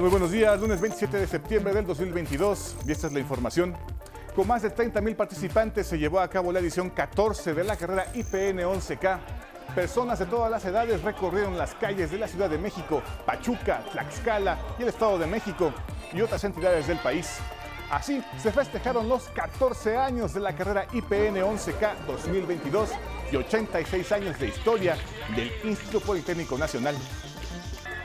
[0.00, 0.60] Muy buenos días.
[0.60, 2.76] Lunes 27 de septiembre del 2022.
[2.86, 3.74] Y esta es la información.
[4.36, 7.74] Con más de 30 mil participantes se llevó a cabo la edición 14 de la
[7.74, 9.18] carrera IPN 11K.
[9.74, 14.56] Personas de todas las edades recorrieron las calles de la Ciudad de México, Pachuca, Tlaxcala
[14.78, 15.72] y el Estado de México
[16.12, 17.38] y otras entidades del país.
[17.90, 22.90] Así se festejaron los 14 años de la carrera IPN 11K 2022
[23.32, 24.96] y 86 años de historia
[25.34, 26.94] del Instituto Politécnico Nacional.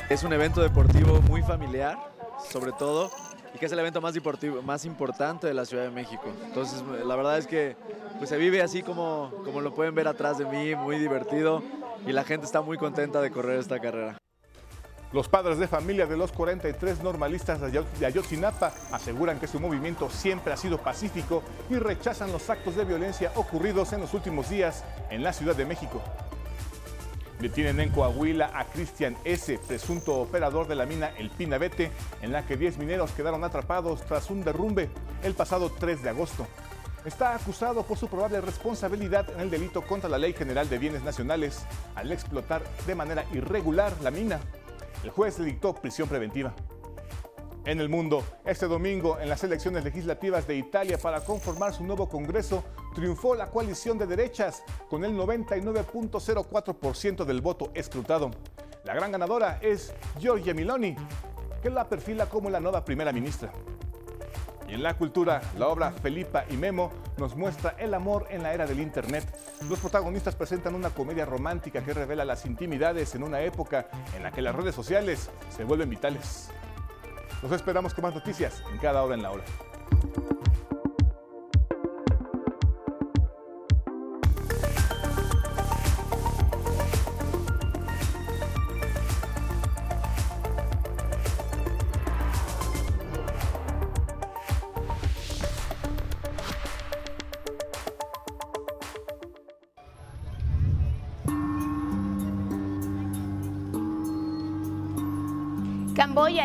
[0.09, 1.98] Es un evento deportivo muy familiar,
[2.52, 3.09] sobre todo,
[3.55, 6.25] y que es el evento más, deportivo, más importante de la Ciudad de México.
[6.45, 7.77] Entonces, la verdad es que
[8.17, 11.63] pues, se vive así como, como lo pueden ver atrás de mí, muy divertido,
[12.05, 14.17] y la gente está muy contenta de correr esta carrera.
[15.13, 20.52] Los padres de familia de los 43 normalistas de Ayotzinapa aseguran que su movimiento siempre
[20.52, 25.23] ha sido pacífico y rechazan los actos de violencia ocurridos en los últimos días en
[25.23, 26.02] la Ciudad de México.
[27.39, 32.45] Detienen en Coahuila a Cristian S., presunto operador de la mina El Pinabete, en la
[32.45, 34.90] que 10 mineros quedaron atrapados tras un derrumbe
[35.23, 36.48] el pasado 3 de agosto.
[37.06, 41.03] Está acusado por su probable responsabilidad en el delito contra la Ley General de Bienes
[41.03, 44.40] Nacionales al explotar de manera irregular la mina.
[45.03, 46.53] El juez le dictó prisión preventiva.
[47.66, 52.09] En el mundo, este domingo, en las elecciones legislativas de Italia para conformar su nuevo
[52.09, 52.61] Congreso,
[52.94, 58.31] triunfó la coalición de derechas con el 99.04% del voto escrutado.
[58.84, 60.97] La gran ganadora es Giorgia Miloni,
[61.61, 63.53] que la perfila como la nueva primera ministra.
[64.67, 68.53] Y en la cultura, la obra Felipa y Memo nos muestra el amor en la
[68.53, 69.23] era del Internet.
[69.69, 74.31] Los protagonistas presentan una comedia romántica que revela las intimidades en una época en la
[74.31, 76.52] que las redes sociales se vuelven vitales.
[77.44, 79.44] Nos esperamos con más noticias en cada hora en la hora.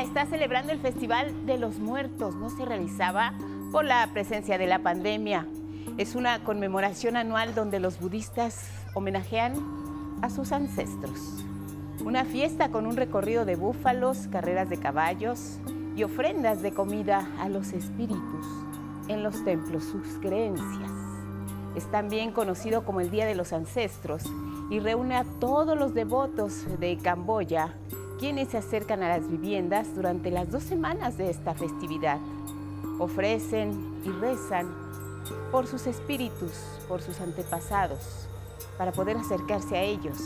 [0.09, 2.35] Está celebrando el Festival de los Muertos.
[2.35, 3.35] No se realizaba
[3.71, 5.47] por la presencia de la pandemia.
[5.99, 9.53] Es una conmemoración anual donde los budistas homenajean
[10.23, 11.45] a sus ancestros.
[12.03, 15.59] Una fiesta con un recorrido de búfalos, carreras de caballos
[15.95, 18.47] y ofrendas de comida a los espíritus
[19.09, 20.91] en los templos, sus creencias.
[21.77, 24.23] Es también conocido como el Día de los Ancestros
[24.71, 27.75] y reúne a todos los devotos de Camboya
[28.19, 32.19] quienes se acercan a las viviendas durante las dos semanas de esta festividad.
[32.99, 34.75] Ofrecen y rezan
[35.53, 36.53] por sus espíritus,
[36.89, 38.29] por sus antepasados,
[38.77, 40.19] para poder acercarse a ellos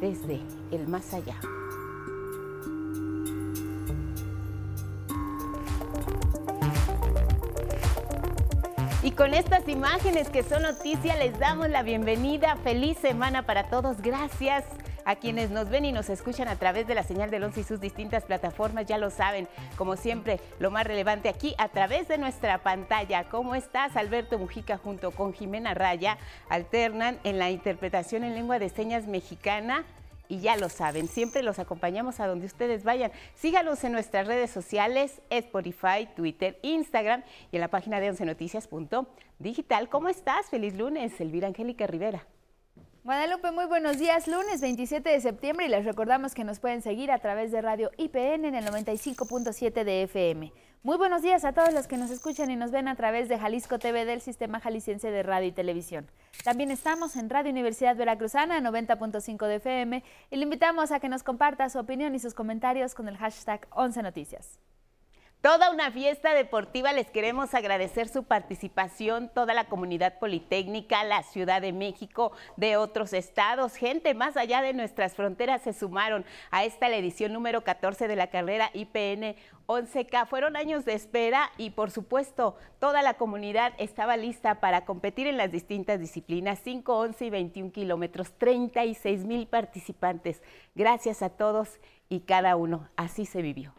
[0.00, 0.40] desde
[0.70, 1.40] el más allá.
[9.02, 12.56] Y con estas imágenes que son noticia les damos la bienvenida.
[12.56, 14.02] Feliz semana para todos.
[14.02, 14.64] Gracias
[15.04, 17.64] a quienes nos ven y nos escuchan a través de la señal del 11 y
[17.64, 22.18] sus distintas plataformas, ya lo saben, como siempre, lo más relevante aquí a través de
[22.18, 23.24] nuestra pantalla.
[23.24, 23.96] ¿Cómo estás?
[23.96, 26.18] Alberto Mujica junto con Jimena Raya
[26.48, 29.84] alternan en la interpretación en lengua de señas mexicana
[30.30, 33.10] y ya lo saben, siempre los acompañamos a donde ustedes vayan.
[33.34, 39.88] Síganos en nuestras redes sociales, Spotify, Twitter, Instagram y en la página de 11noticias.digital.
[39.88, 40.46] ¿Cómo estás?
[40.48, 42.24] Feliz lunes, Elvira Angélica Rivera.
[43.02, 44.28] Guadalupe, muy buenos días.
[44.28, 47.90] Lunes 27 de septiembre y les recordamos que nos pueden seguir a través de Radio
[47.96, 50.52] IPN en el 95.7 de FM.
[50.82, 53.38] Muy buenos días a todos los que nos escuchan y nos ven a través de
[53.38, 56.10] Jalisco TV del Sistema Jalisciense de Radio y Televisión.
[56.44, 61.22] También estamos en Radio Universidad Veracruzana 90.5 de FM y le invitamos a que nos
[61.22, 64.58] comparta su opinión y sus comentarios con el hashtag 11 Noticias.
[65.42, 71.62] Toda una fiesta deportiva, les queremos agradecer su participación, toda la comunidad politécnica, la Ciudad
[71.62, 76.90] de México, de otros estados, gente más allá de nuestras fronteras se sumaron a esta
[76.90, 79.34] la edición número 14 de la carrera IPN
[79.66, 80.26] 11K.
[80.26, 85.38] Fueron años de espera y por supuesto toda la comunidad estaba lista para competir en
[85.38, 90.42] las distintas disciplinas, 5, 11 y 21 kilómetros, 36 mil participantes.
[90.74, 93.72] Gracias a todos y cada uno, así se vivió.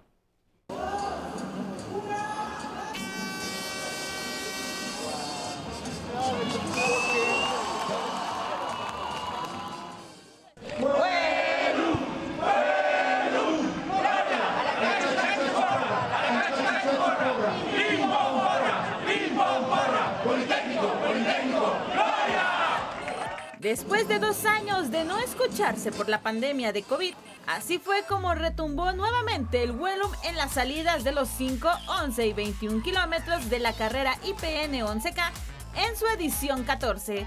[23.71, 27.13] Después de dos años de no escucharse por la pandemia de COVID,
[27.47, 31.69] Así fue como retumbó nuevamente el Wellum en las salidas de los 5,
[32.03, 35.31] 11 y 21 kilómetros de la carrera IPN 11K
[35.77, 37.25] en su edición 14.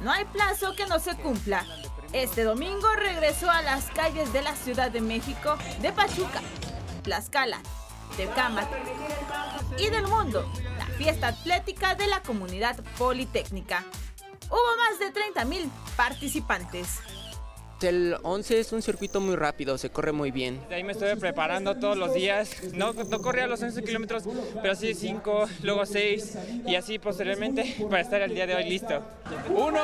[0.00, 1.66] No hay plazo que no se cumpla.
[2.14, 6.40] Este domingo regresó a las calles de la Ciudad de México, de Pachuca,
[7.02, 7.60] Tlaxcala,
[8.16, 8.70] de Cámara
[9.78, 13.84] y del mundo, la fiesta atlética de la comunidad politécnica.
[14.50, 17.00] Hubo más de 30.000 participantes.
[17.82, 20.66] El 11 es un circuito muy rápido, se corre muy bien.
[20.68, 22.50] De ahí me estuve preparando todos los días.
[22.72, 24.24] No, no corría los 11 kilómetros,
[24.62, 29.02] pero sí 5, luego 6 y así posteriormente para estar el día de hoy listo.
[29.50, 29.82] ¡Uno!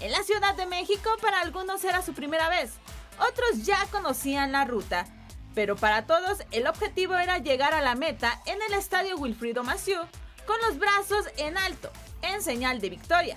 [0.00, 2.72] En la Ciudad de México para algunos era su primera vez,
[3.20, 5.06] otros ya conocían la ruta,
[5.54, 9.98] pero para todos el objetivo era llegar a la meta en el estadio Wilfrido Maciú
[10.46, 11.90] con los brazos en alto,
[12.22, 13.36] en señal de victoria,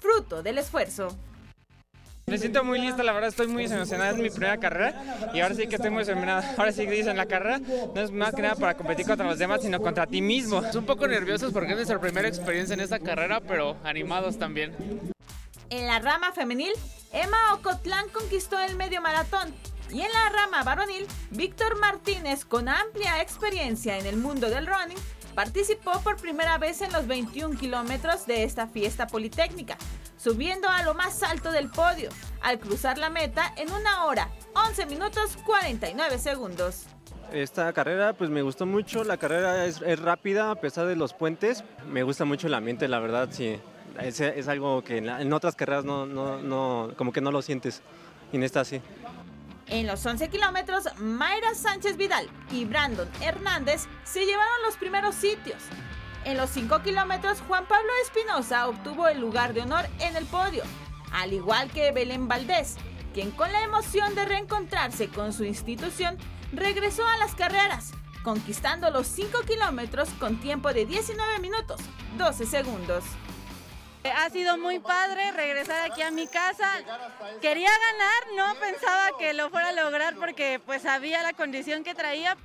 [0.00, 1.16] fruto del esfuerzo.
[2.26, 5.54] Me siento muy lista, la verdad estoy muy emocionada, es mi primera carrera y ahora
[5.54, 6.54] sí que estoy muy emocionada.
[6.56, 9.38] Ahora sí que dicen la carrera no es más que nada para competir contra los
[9.38, 10.62] demás, sino contra ti mismo.
[10.74, 14.74] Un poco nerviosos porque es nuestra primera experiencia en esta carrera, pero animados también.
[15.68, 16.72] En la rama femenil,
[17.12, 19.52] Emma Ocotlán conquistó el medio maratón
[19.94, 24.98] y en la rama varonil, Víctor Martínez, con amplia experiencia en el mundo del running,
[25.36, 29.78] participó por primera vez en los 21 kilómetros de esta fiesta politécnica,
[30.16, 32.08] subiendo a lo más alto del podio,
[32.42, 34.30] al cruzar la meta en una hora,
[34.68, 36.86] 11 minutos 49 segundos.
[37.32, 41.62] Esta carrera pues me gustó mucho, la carrera es, rápida a pesar de los puentes,
[41.88, 43.60] me gusta mucho el ambiente, la verdad, sí,
[44.00, 47.80] es, algo que en, otras carreras no, no, no, como que no lo sientes,
[48.32, 48.82] y en esta sí.
[49.66, 55.62] En los 11 kilómetros, Mayra Sánchez Vidal y Brandon Hernández se llevaron los primeros sitios.
[56.24, 60.62] En los 5 kilómetros, Juan Pablo Espinosa obtuvo el lugar de honor en el podio,
[61.12, 62.76] al igual que Belén Valdés,
[63.12, 66.18] quien con la emoción de reencontrarse con su institución
[66.52, 71.80] regresó a las carreras, conquistando los 5 kilómetros con tiempo de 19 minutos
[72.18, 73.04] 12 segundos.
[74.04, 76.68] Ha sido muy padre regresar aquí a mi casa.
[77.40, 81.94] Quería ganar, no pensaba que lo fuera a lograr porque pues sabía la condición que
[81.94, 82.36] traía.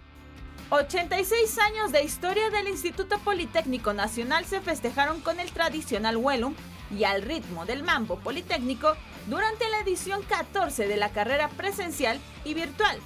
[0.69, 6.55] 86 años de historia del Instituto Politécnico Nacional se festejaron con el tradicional Huelum
[6.97, 8.95] y al ritmo del mambo politécnico
[9.27, 12.99] durante la edición 14 de la carrera presencial y virtual.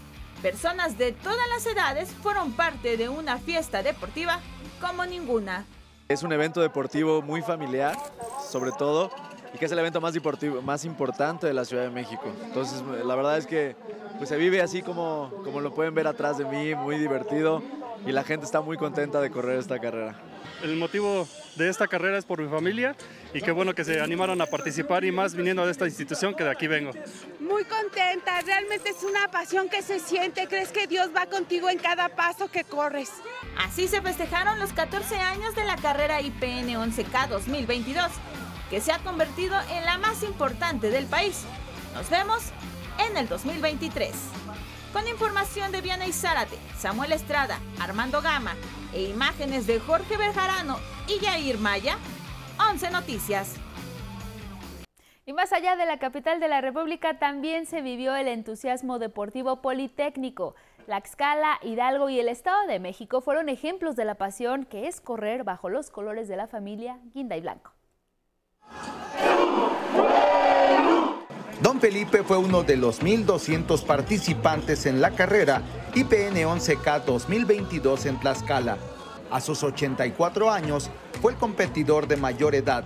[0.44, 4.40] Personas de todas las edades fueron parte de una fiesta deportiva
[4.80, 5.66] como ninguna.
[6.10, 7.98] Es un evento deportivo muy familiar,
[8.54, 9.10] sobre todo,
[9.52, 12.32] y que es el evento más, deportivo, más importante de la Ciudad de México.
[12.46, 13.76] Entonces, la verdad es que
[14.18, 17.64] pues, se vive así como, como lo pueden ver atrás de mí, muy divertido,
[18.06, 20.16] y la gente está muy contenta de correr esta carrera.
[20.62, 22.96] El motivo de esta carrera es por mi familia
[23.34, 26.44] y qué bueno que se animaron a participar y más viniendo de esta institución que
[26.44, 26.92] de aquí vengo.
[27.40, 31.80] Muy contenta, realmente es una pasión que se siente, crees que Dios va contigo en
[31.80, 33.12] cada paso que corres.
[33.58, 38.06] Así se festejaron los 14 años de la carrera IPN 11K 2022,
[38.74, 41.46] que se ha convertido en la más importante del país.
[41.94, 42.42] Nos vemos
[43.08, 44.12] en el 2023.
[44.92, 48.56] Con información de Viana Zárate, Samuel Estrada, Armando Gama
[48.92, 52.00] e imágenes de Jorge Berjarano y Yair Maya,
[52.72, 53.58] 11 Noticias.
[55.28, 59.62] Y más allá de la capital de la República, también se vivió el entusiasmo deportivo
[59.62, 60.56] politécnico.
[60.88, 65.00] La Tlaxcala, Hidalgo y el Estado de México fueron ejemplos de la pasión que es
[65.00, 67.73] correr bajo los colores de la familia Guinda y Blanco.
[71.64, 75.62] Don Felipe fue uno de los 1.200 participantes en la carrera
[75.96, 78.78] IPN 11K 2022 en Tlaxcala.
[79.32, 80.90] A sus 84 años,
[81.22, 82.84] fue el competidor de mayor edad.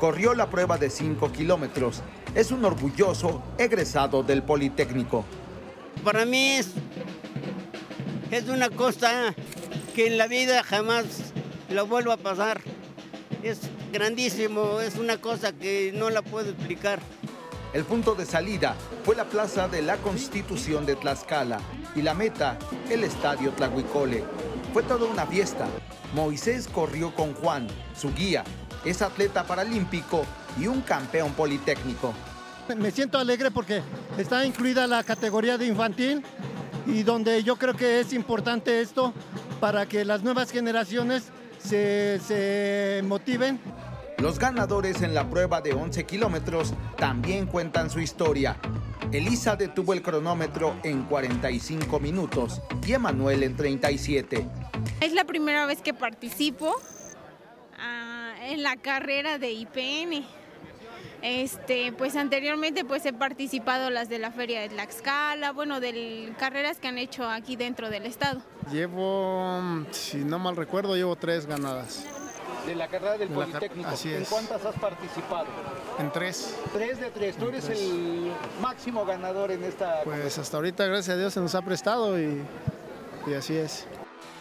[0.00, 2.02] Corrió la prueba de 5 kilómetros.
[2.34, 5.24] Es un orgulloso egresado del Politécnico.
[6.02, 6.72] Para mí es,
[8.32, 9.32] es una cosa
[9.94, 11.04] que en la vida jamás
[11.70, 12.60] lo vuelvo a pasar.
[13.42, 13.60] Es
[13.92, 16.98] grandísimo, es una cosa que no la puedo explicar.
[17.72, 21.60] El punto de salida fue la Plaza de la Constitución de Tlaxcala
[21.94, 22.58] y la meta,
[22.90, 24.24] el Estadio Tlahuicole.
[24.72, 25.68] Fue toda una fiesta.
[26.14, 28.42] Moisés corrió con Juan, su guía,
[28.84, 30.24] es atleta paralímpico
[30.58, 32.14] y un campeón politécnico.
[32.76, 33.82] Me siento alegre porque
[34.16, 36.22] está incluida la categoría de infantil
[36.86, 39.12] y donde yo creo que es importante esto
[39.60, 41.24] para que las nuevas generaciones
[41.58, 43.60] se, se motiven
[44.18, 48.56] los ganadores en la prueba de 11 kilómetros también cuentan su historia.
[49.12, 54.44] Elisa detuvo el cronómetro en 45 minutos y Emanuel en 37.
[55.00, 56.74] Es la primera vez que participo
[57.78, 60.26] ah, en la carrera de IPN.
[61.22, 66.78] Este, pues anteriormente pues he participado las de la feria de Tlaxcala, bueno, de carreras
[66.78, 68.40] que han hecho aquí dentro del estado.
[68.70, 69.60] Llevo,
[69.90, 72.04] si no mal recuerdo, llevo tres ganadas.
[72.66, 73.88] De la carrera del De Politécnico.
[73.88, 74.28] así ¿En es.
[74.28, 75.46] cuántas has participado?
[75.98, 76.54] En tres.
[76.72, 77.36] Tres de tres.
[77.36, 77.80] Tú En eres tres.
[77.80, 80.02] el máximo ganador en esta.
[80.04, 82.42] Pues hasta ahorita, gracias a Dios, se nos ha prestado y,
[83.26, 83.86] y así es.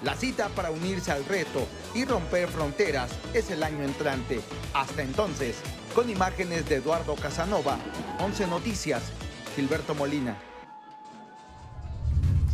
[0.04, 1.66] La cita para unirse al reto
[1.96, 4.42] y romper fronteras es el año entrante.
[4.74, 5.56] Hasta entonces,
[5.98, 7.80] con imágenes de Eduardo Casanova,
[8.20, 9.02] 11 Noticias,
[9.56, 10.38] Gilberto Molina.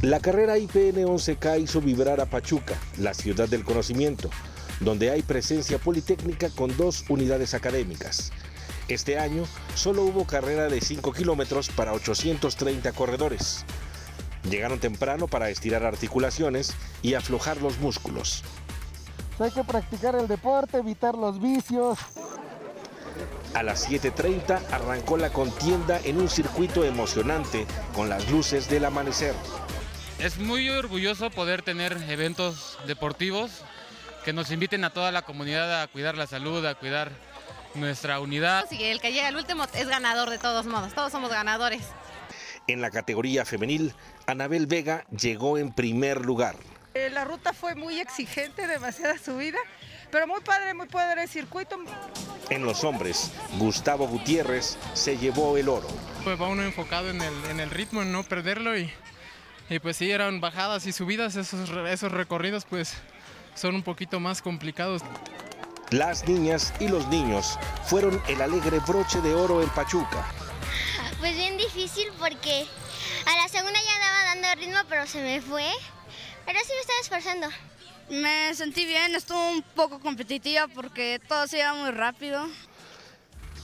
[0.02, 4.30] La carrera IPN 11K hizo vibrar a Pachuca, la ciudad del conocimiento,
[4.80, 8.32] donde hay presencia politécnica con dos unidades académicas.
[8.88, 9.44] Este año
[9.76, 13.66] solo hubo carrera de 5 kilómetros para 830 corredores.
[14.50, 18.42] Llegaron temprano para estirar articulaciones y aflojar los músculos.
[19.38, 22.00] Hay que practicar el deporte, evitar los vicios.
[23.54, 29.36] A las 7.30 arrancó la contienda en un circuito emocionante con las luces del amanecer.
[30.20, 33.64] Es muy orgulloso poder tener eventos deportivos
[34.24, 37.12] que nos inviten a toda la comunidad a cuidar la salud, a cuidar
[37.76, 38.66] nuestra unidad.
[38.72, 41.82] Y el que llega al último es ganador de todos modos, todos somos ganadores.
[42.68, 43.94] En la categoría femenil,
[44.26, 46.56] Anabel Vega llegó en primer lugar.
[46.94, 49.58] Eh, La ruta fue muy exigente, demasiada subida,
[50.14, 51.76] pero muy padre, muy padre el circuito.
[52.52, 55.88] En los hombres, Gustavo Gutiérrez se llevó el oro.
[56.24, 58.94] Pues va uno enfocado en el, en el ritmo, en no perderlo y,
[59.72, 62.94] y pues sí, eran bajadas y subidas, esos, esos recorridos pues
[63.56, 65.02] son un poquito más complicados.
[65.90, 70.24] Las niñas y los niños fueron el alegre broche de oro en Pachuca.
[71.20, 72.68] Pues bien difícil porque
[73.26, 75.72] a la segunda ya andaba dando ritmo, pero se me fue.
[76.46, 77.73] Pero sí me estaba esforzando.
[78.10, 82.48] Me sentí bien, estuvo un poco competitiva porque todo se iba muy rápido.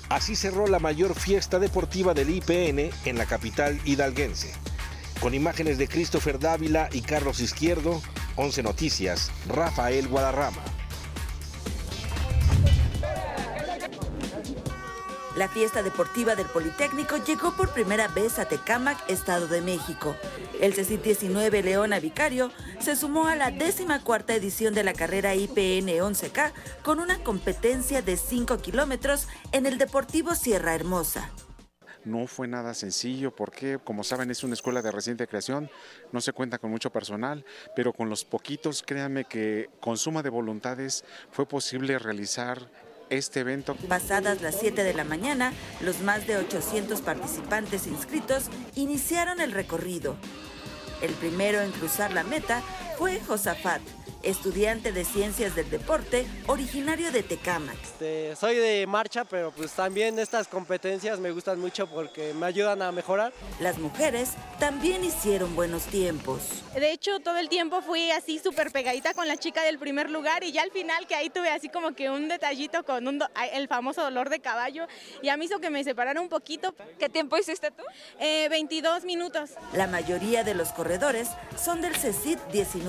[0.09, 4.51] Así cerró la mayor fiesta deportiva del IPN en la capital hidalguense.
[5.21, 8.01] Con imágenes de Christopher Dávila y Carlos Izquierdo,
[8.35, 10.63] 11 Noticias, Rafael Guadarrama.
[15.39, 20.17] La fiesta deportiva del Politécnico llegó por primera vez a Tecámac, Estado de México.
[20.59, 25.35] El CECIT 19 Leona Vicario se sumó a la décima cuarta edición de la carrera
[25.35, 26.51] IPN 11K
[26.83, 31.31] con una competencia de 5 kilómetros en el Deportivo Sierra Hermosa.
[32.03, 35.69] No fue nada sencillo porque, como saben, es una escuela de reciente creación,
[36.11, 37.45] no se cuenta con mucho personal,
[37.77, 42.69] pero con los poquitos, créanme que con suma de voluntades fue posible realizar
[43.09, 43.75] este evento.
[43.87, 50.15] Pasadas las 7 de la mañana, los más de 800 participantes inscritos iniciaron el recorrido.
[51.01, 52.61] El primero en cruzar la meta
[52.99, 53.79] fue Josafat,
[54.23, 57.77] estudiante de Ciencias del Deporte, originario de Tecámac.
[57.81, 62.81] Este, soy de marcha, pero pues también estas competencias me gustan mucho porque me ayudan
[62.81, 63.31] a mejorar.
[63.61, 66.41] Las mujeres también hicieron buenos tiempos.
[66.75, 70.43] De hecho, todo el tiempo fui así súper pegadita con la chica del primer lugar
[70.43, 73.29] y ya al final que ahí tuve así como que un detallito con un do-
[73.53, 74.87] el famoso dolor de caballo
[75.21, 76.75] y ya me hizo que me separara un poquito.
[76.99, 77.83] ¿Qué tiempo hiciste tú?
[78.19, 79.51] 22 minutos.
[79.73, 82.88] La mayoría de los corredores son del CECIT 19,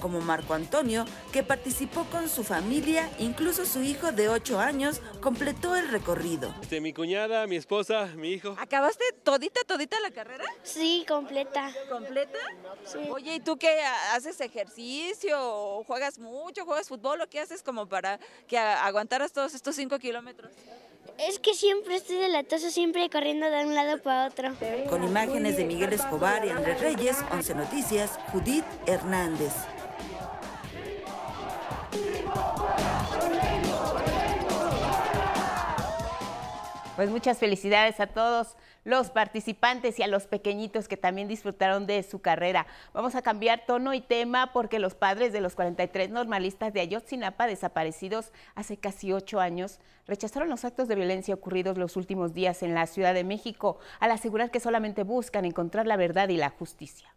[0.00, 5.76] como Marco Antonio, que participó con su familia, incluso su hijo de 8 años completó
[5.76, 6.54] el recorrido.
[6.62, 8.56] Este, mi cuñada, mi esposa, mi hijo.
[8.58, 10.44] ¿Acabaste todita, todita la carrera?
[10.62, 11.72] Sí, completa.
[11.90, 12.38] ¿Completa?
[12.84, 12.98] Sí.
[13.10, 13.82] Oye, ¿y tú qué
[14.12, 15.38] haces ejercicio?
[15.38, 16.64] o ¿Juegas mucho?
[16.64, 17.20] ¿Juegas fútbol?
[17.20, 20.52] ¿O qué haces como para que aguantaras todos estos cinco kilómetros?
[21.18, 24.52] Es que siempre estoy de latoso, siempre corriendo de un lado para otro.
[24.90, 29.52] Con imágenes de Miguel Escobar y Andrés Reyes, 11 Noticias, Judith Hernández.
[36.96, 42.02] Pues muchas felicidades a todos los participantes y a los pequeñitos que también disfrutaron de
[42.02, 42.66] su carrera.
[42.92, 47.46] Vamos a cambiar tono y tema porque los padres de los 43 normalistas de Ayotzinapa
[47.46, 52.74] desaparecidos hace casi ocho años rechazaron los actos de violencia ocurridos los últimos días en
[52.74, 57.14] la Ciudad de México al asegurar que solamente buscan encontrar la verdad y la justicia.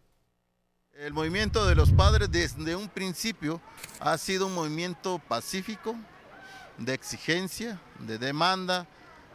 [0.94, 3.60] El movimiento de los padres desde un principio
[4.00, 5.94] ha sido un movimiento pacífico,
[6.76, 8.86] de exigencia, de demanda,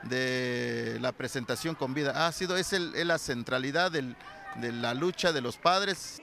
[0.09, 2.27] de la presentación con vida.
[2.27, 4.15] Ha sido, es, el- es la centralidad del-
[4.55, 6.21] de la lucha de los padres.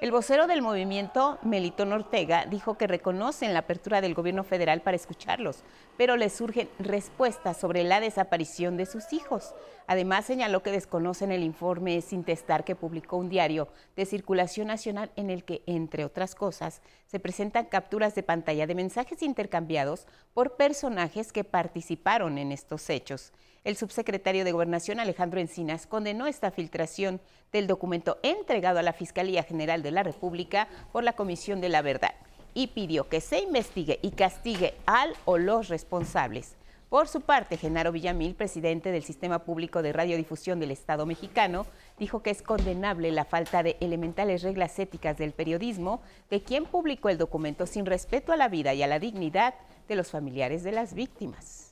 [0.00, 4.94] El vocero del movimiento, Melitón Ortega, dijo que reconocen la apertura del gobierno federal para
[4.94, 5.64] escucharlos,
[5.96, 9.56] pero les surgen respuestas sobre la desaparición de sus hijos.
[9.88, 15.10] Además, señaló que desconocen el informe sin testar que publicó un diario de circulación nacional
[15.16, 20.54] en el que, entre otras cosas, se presentan capturas de pantalla de mensajes intercambiados por
[20.54, 23.32] personajes que participaron en estos hechos.
[23.64, 27.20] El subsecretario de Gobernación Alejandro Encinas condenó esta filtración
[27.52, 31.82] del documento entregado a la Fiscalía General de la República por la Comisión de la
[31.82, 32.14] Verdad
[32.54, 36.54] y pidió que se investigue y castigue al o los responsables.
[36.88, 41.66] Por su parte, Genaro Villamil, presidente del Sistema Público de Radiodifusión del Estado mexicano,
[41.98, 46.00] dijo que es condenable la falta de elementales reglas éticas del periodismo
[46.30, 49.54] de quien publicó el documento sin respeto a la vida y a la dignidad
[49.86, 51.67] de los familiares de las víctimas.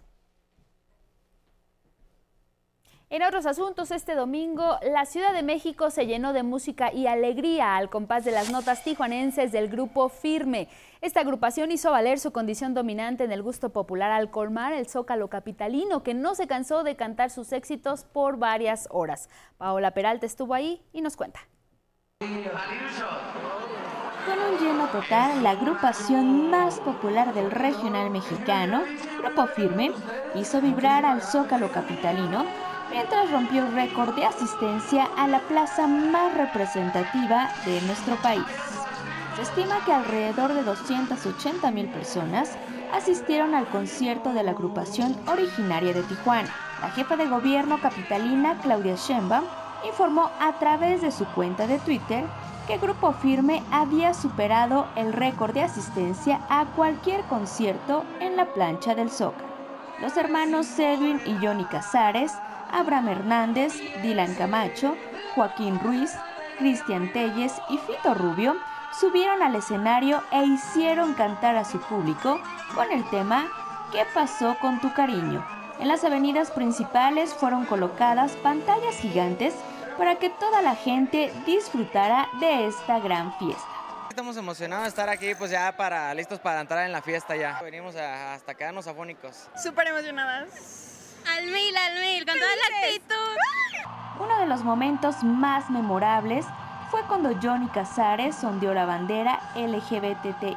[3.09, 7.77] En otros asuntos, este domingo la Ciudad de México se llenó de música y alegría
[7.77, 10.67] al compás de las notas tijuanenses del grupo Firme.
[11.01, 15.29] Esta agrupación hizo valer su condición dominante en el gusto popular al colmar el zócalo
[15.29, 19.29] capitalino, que no se cansó de cantar sus éxitos por varias horas.
[19.57, 21.39] Paola Peralta estuvo ahí y nos cuenta.
[22.19, 22.29] Con
[24.41, 28.83] un lleno total, la agrupación más popular del regional mexicano,
[29.23, 29.93] Grupo Firme,
[30.35, 32.45] hizo vibrar al zócalo capitalino
[32.91, 38.45] mientras rompió récord de asistencia a la plaza más representativa de nuestro país.
[39.37, 42.57] Se estima que alrededor de 280 mil personas
[42.93, 46.55] asistieron al concierto de la agrupación originaria de Tijuana.
[46.81, 49.45] La jefa de gobierno capitalina, Claudia Sheinbaum,
[49.87, 52.25] informó a través de su cuenta de Twitter
[52.67, 58.95] que Grupo Firme había superado el récord de asistencia a cualquier concierto en la plancha
[58.95, 59.47] del Zócalo.
[60.01, 62.33] Los hermanos Edwin y Johnny Casares
[62.71, 64.97] Abraham Hernández, Dylan Camacho,
[65.35, 66.13] Joaquín Ruiz,
[66.59, 68.57] Cristian Telles y Fito Rubio
[68.99, 72.41] subieron al escenario e hicieron cantar a su público
[72.75, 73.47] con el tema
[73.93, 75.47] ¿Qué pasó con tu cariño?
[75.79, 79.55] En las avenidas principales fueron colocadas pantallas gigantes
[79.97, 83.65] para que toda la gente disfrutara de esta gran fiesta.
[84.11, 87.61] Estamos emocionados de estar aquí, pues ya para listos para entrar en la fiesta ya.
[87.63, 89.49] Venimos hasta quedarnos afónicos.
[89.63, 90.96] Súper emocionadas.
[91.29, 93.17] Al mil, al mil, con toda la actitud.
[94.21, 96.47] Uno de los momentos más memorables
[96.91, 100.57] fue cuando Johnny Casares sondeó la bandera LGBTIQ,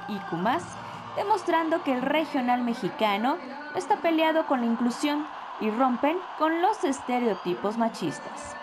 [1.16, 3.38] demostrando que el regional mexicano
[3.72, 5.26] no está peleado con la inclusión
[5.60, 8.56] y rompen con los estereotipos machistas.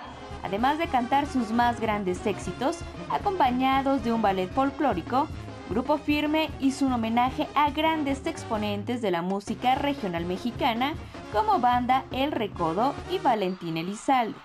[0.45, 2.79] Además de cantar sus más grandes éxitos,
[3.11, 5.27] acompañados de un ballet folclórico,
[5.69, 10.95] Grupo Firme hizo un homenaje a grandes exponentes de la música regional mexicana
[11.33, 14.39] como banda El Recodo y Valentín Elizalde.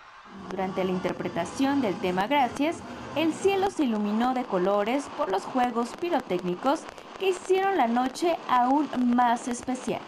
[0.50, 2.80] Durante la interpretación del tema Gracias,
[3.16, 6.82] el cielo se iluminó de colores por los juegos pirotécnicos
[7.20, 10.02] que hicieron la noche aún más especial.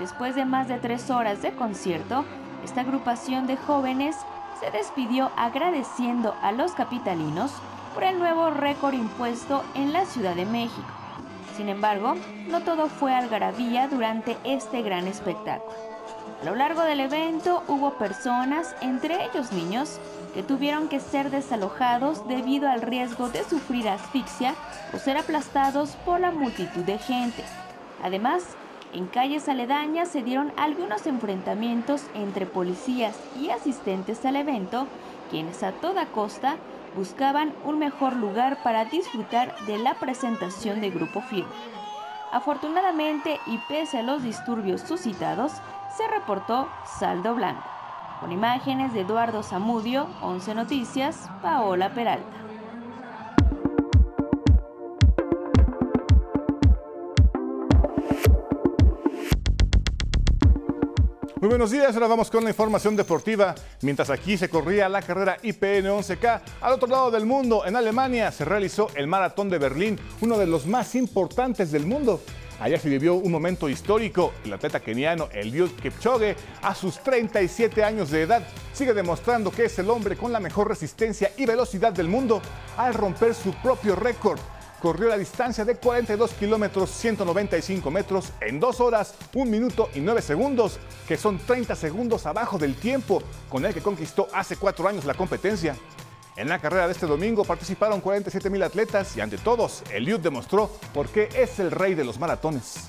[0.00, 2.24] Después de más de tres horas de concierto,
[2.64, 4.16] esta agrupación de jóvenes
[4.58, 7.52] se despidió agradeciendo a los capitalinos
[7.98, 10.86] por el nuevo récord impuesto en la Ciudad de México.
[11.56, 12.14] Sin embargo,
[12.46, 15.74] no todo fue algarabía durante este gran espectáculo.
[16.40, 19.98] A lo largo del evento hubo personas, entre ellos niños,
[20.32, 24.54] que tuvieron que ser desalojados debido al riesgo de sufrir asfixia
[24.94, 27.42] o ser aplastados por la multitud de gente.
[28.04, 28.44] Además,
[28.92, 34.86] en calles aledañas se dieron algunos enfrentamientos entre policías y asistentes al evento,
[35.32, 36.58] quienes a toda costa
[36.96, 41.52] buscaban un mejor lugar para disfrutar de la presentación de Grupo Firme.
[42.32, 45.52] Afortunadamente y pese a los disturbios suscitados,
[45.96, 47.64] se reportó saldo blanco.
[48.20, 52.47] Con imágenes de Eduardo Zamudio, 11 Noticias, Paola Peralta.
[61.40, 63.54] Muy buenos días, ahora vamos con la información deportiva.
[63.82, 68.32] Mientras aquí se corría la carrera IPN 11K, al otro lado del mundo, en Alemania,
[68.32, 72.20] se realizó el Maratón de Berlín, uno de los más importantes del mundo.
[72.58, 74.32] Allá se vivió un momento histórico.
[74.44, 79.78] El atleta keniano Eliud Kipchoge, a sus 37 años de edad, sigue demostrando que es
[79.78, 82.42] el hombre con la mejor resistencia y velocidad del mundo
[82.76, 84.40] al romper su propio récord
[84.80, 90.22] corrió la distancia de 42 kilómetros 195 metros en 2 horas, 1 minuto y 9
[90.22, 95.04] segundos, que son 30 segundos abajo del tiempo con el que conquistó hace 4 años
[95.04, 95.76] la competencia.
[96.36, 100.70] En la carrera de este domingo participaron 47 mil atletas y ante todos, Eliud demostró
[100.94, 102.86] por qué es el rey de los maratones.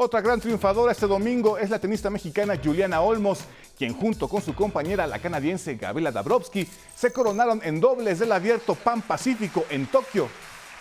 [0.00, 3.40] Otra gran triunfadora este domingo es la tenista mexicana Juliana Olmos,
[3.76, 8.76] quien junto con su compañera la canadiense Gabriela Dabrowski se coronaron en dobles del abierto
[8.76, 10.28] Pan Pacífico en Tokio.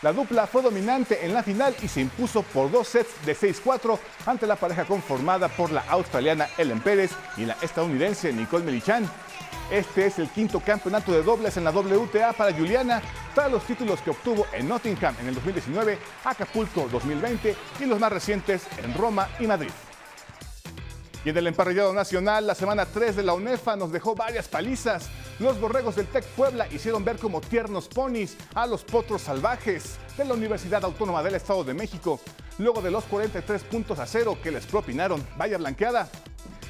[0.03, 3.97] La dupla fue dominante en la final y se impuso por dos sets de 6-4
[4.27, 9.09] ante la pareja conformada por la australiana Ellen Pérez y la estadounidense Nicole Melichan.
[9.69, 13.01] Este es el quinto campeonato de dobles en la WTA para Juliana,
[13.35, 18.13] tras los títulos que obtuvo en Nottingham en el 2019, Acapulco 2020 y los más
[18.13, 19.71] recientes en Roma y Madrid.
[21.25, 25.09] Y en el emparrillado nacional, la semana 3 de la UNEFA nos dejó varias palizas.
[25.39, 30.23] Los borregos del TEC Puebla hicieron ver como tiernos ponis a los potros salvajes de
[30.23, 32.21] la Universidad Autónoma del Estado de México,
[32.57, 35.27] luego de los 43 puntos a cero que les propinaron.
[35.35, 36.09] Vaya blanqueada.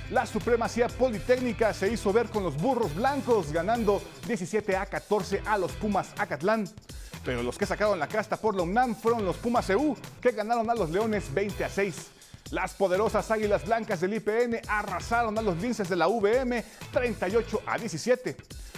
[0.10, 5.58] La supremacía politécnica se hizo ver con los burros blancos, ganando 17 a 14 a
[5.58, 6.64] los Pumas Acatlán.
[7.26, 10.70] Pero los que sacaron la casta por la UNAM fueron los Pumas EU, que ganaron
[10.70, 11.96] a los Leones 20 a 6.
[12.52, 17.78] Las poderosas Águilas Blancas del IPN arrasaron a los linces de la VM 38 a
[17.78, 18.38] 17.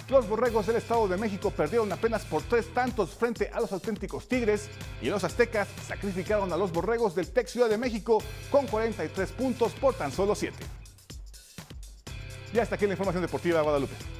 [0.09, 4.27] Los borregos del Estado de México perdieron apenas por tres tantos frente a los auténticos
[4.27, 4.67] Tigres
[4.99, 8.17] y los aztecas sacrificaron a los borregos del Tec Ciudad de México
[8.49, 10.57] con 43 puntos por tan solo 7.
[12.53, 14.18] Y hasta aquí la información deportiva, Guadalupe.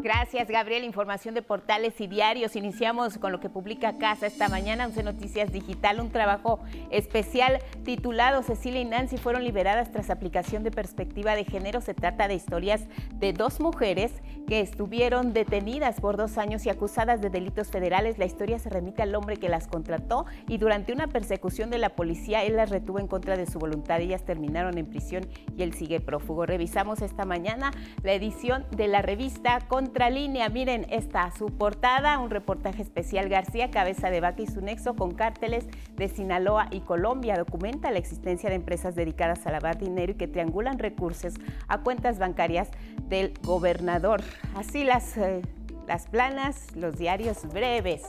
[0.00, 0.84] Gracias, Gabriel.
[0.84, 2.54] Información de portales y diarios.
[2.54, 6.60] Iniciamos con lo que publica Casa esta mañana, 11 Noticias Digital, un trabajo
[6.92, 11.80] especial titulado Cecilia y Nancy fueron liberadas tras aplicación de perspectiva de género.
[11.80, 12.82] Se trata de historias
[13.14, 14.12] de dos mujeres
[14.46, 18.18] que estuvieron detenidas por dos años y acusadas de delitos federales.
[18.18, 21.96] La historia se remite al hombre que las contrató y durante una persecución de la
[21.96, 24.00] policía, él las retuvo en contra de su voluntad.
[24.00, 26.46] Ellas terminaron en prisión y él sigue prófugo.
[26.46, 27.72] Revisamos esta mañana
[28.04, 33.70] la edición de la revista Contra línea, Miren, esta su portada, un reportaje especial García,
[33.70, 37.36] cabeza de vaca y su nexo con cárteles de Sinaloa y Colombia.
[37.36, 41.34] Documenta la existencia de empresas dedicadas a lavar dinero y que triangulan recursos
[41.66, 42.70] a cuentas bancarias
[43.08, 44.22] del gobernador.
[44.54, 45.42] Así las, eh,
[45.86, 48.02] las planas, los diarios breves.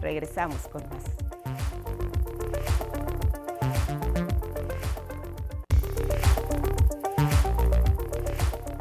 [0.00, 1.29] Regresamos con más.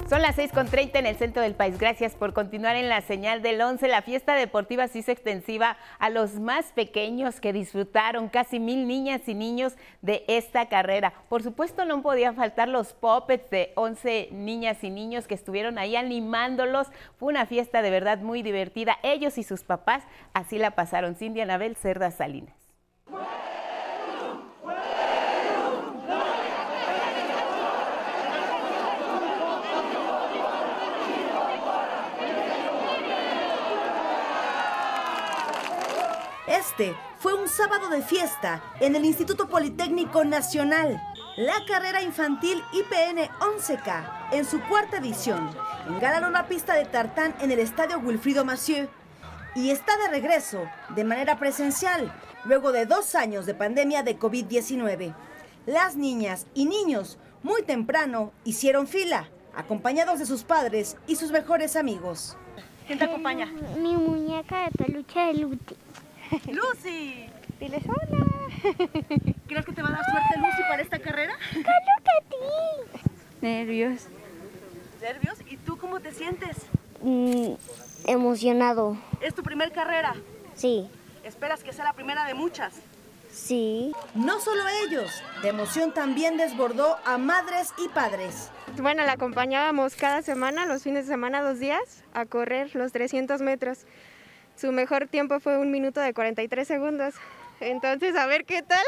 [0.09, 1.77] Son las 6.30 en el centro del país.
[1.77, 3.87] Gracias por continuar en la señal del 11.
[3.87, 9.21] La fiesta deportiva se hizo extensiva a los más pequeños que disfrutaron, casi mil niñas
[9.27, 11.13] y niños de esta carrera.
[11.29, 15.95] Por supuesto, no podían faltar los puppets de 11 niñas y niños que estuvieron ahí
[15.95, 16.87] animándolos.
[17.19, 18.97] Fue una fiesta de verdad muy divertida.
[19.03, 20.01] Ellos y sus papás
[20.33, 21.17] así la pasaron.
[21.17, 22.55] Cindy Anabel Cerda Salinas.
[36.49, 40.99] Este fue un sábado de fiesta en el Instituto Politécnico Nacional.
[41.37, 45.47] La carrera infantil IPN 11K, en su cuarta edición,
[45.87, 48.89] engalaron la pista de tartán en el estadio Wilfrido Massieu
[49.53, 52.11] y está de regreso de manera presencial
[52.45, 55.13] luego de dos años de pandemia de COVID-19.
[55.67, 61.75] Las niñas y niños muy temprano hicieron fila, acompañados de sus padres y sus mejores
[61.75, 62.37] amigos.
[62.87, 63.45] ¿Quién te acompaña?
[63.77, 65.75] Mi muñeca de peluche de Luti.
[66.51, 67.27] ¡Lucy!
[67.59, 68.25] Diles hola.
[69.47, 71.33] ¿Crees que te va a dar suerte Lucy para esta carrera?
[71.51, 73.07] ¡Claro que sí!
[73.41, 74.07] Nervios.
[75.01, 75.37] ¿Nervios?
[75.49, 76.57] ¿Y tú cómo te sientes?
[77.01, 77.53] Mm,
[78.05, 78.97] emocionado.
[79.21, 80.15] ¿Es tu primer carrera?
[80.55, 80.89] Sí.
[81.23, 82.75] ¿Esperas que sea la primera de muchas?
[83.31, 83.93] Sí.
[84.15, 85.11] No solo ellos,
[85.41, 88.51] de emoción también desbordó a madres y padres.
[88.77, 93.41] Bueno, la acompañábamos cada semana, los fines de semana, dos días, a correr los 300
[93.41, 93.85] metros.
[94.59, 97.13] Su mejor tiempo fue un minuto de 43 segundos.
[97.61, 98.83] Entonces, a ver qué tal.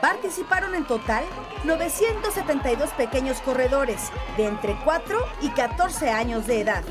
[0.00, 1.24] Participaron en total
[1.64, 6.82] 972 pequeños corredores de entre 4 y 14 años de edad.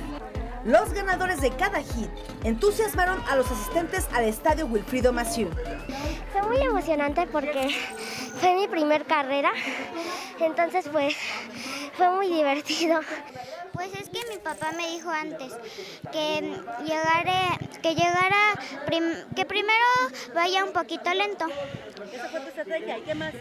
[0.64, 2.10] Los ganadores de cada hit
[2.44, 5.50] entusiasmaron a los asistentes al estadio Wilfrido Massieu.
[6.32, 7.70] Fue muy emocionante porque
[8.40, 9.52] fue mi primer carrera,
[10.40, 11.16] entonces pues
[12.00, 13.02] fue muy divertido.
[13.72, 15.54] Pues es que mi papá me dijo antes
[16.12, 16.42] que
[16.84, 18.60] llegara, que llegara,
[19.36, 19.86] que primero
[20.36, 21.46] vaya un poquito lento.
[22.12, 22.98] ¿Esa fue tu estrategia?
[22.98, 23.34] ¿Y qué más?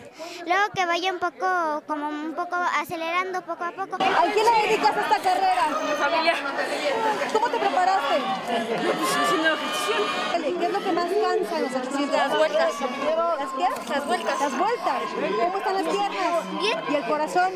[0.47, 3.97] Luego que vaya un poco, como un poco acelerando poco a poco.
[3.97, 5.65] ¿A quién le dedicas esta carrera?
[5.65, 6.35] A mi familia.
[7.33, 8.17] ¿Cómo te preparaste?
[10.59, 12.13] ¿Qué es lo que más cansa en los ejercicios?
[12.13, 12.73] Las vueltas.
[12.81, 13.93] ¿Las qué?
[13.93, 14.41] Las vueltas.
[14.41, 15.03] Las vueltas.
[15.41, 16.61] ¿Cómo están las piernas?
[16.61, 16.79] Bien.
[16.91, 17.53] ¿Y el corazón?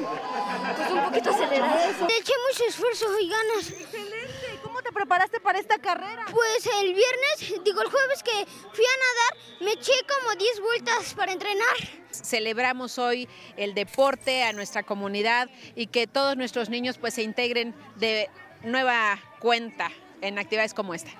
[0.77, 2.07] Pues un poquito acelerado.
[2.09, 3.71] Le eché mucho esfuerzo y ganas.
[3.71, 4.61] Excelente.
[4.63, 6.25] ¿Cómo te preparaste para esta carrera?
[6.31, 11.15] Pues el viernes, digo el jueves que fui a nadar, me eché como 10 vueltas
[11.15, 11.77] para entrenar.
[12.11, 17.75] Celebramos hoy el deporte a nuestra comunidad y que todos nuestros niños pues se integren
[17.97, 18.31] de
[18.63, 21.11] nueva cuenta en actividades como esta.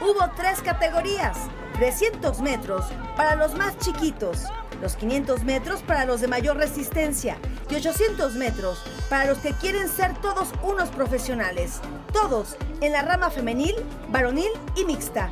[0.00, 1.48] Hubo tres categorías.
[1.84, 4.44] 300 metros para los más chiquitos,
[4.80, 7.36] los 500 metros para los de mayor resistencia
[7.68, 13.28] y 800 metros para los que quieren ser todos unos profesionales, todos en la rama
[13.28, 13.74] femenil,
[14.08, 15.28] varonil y mixta.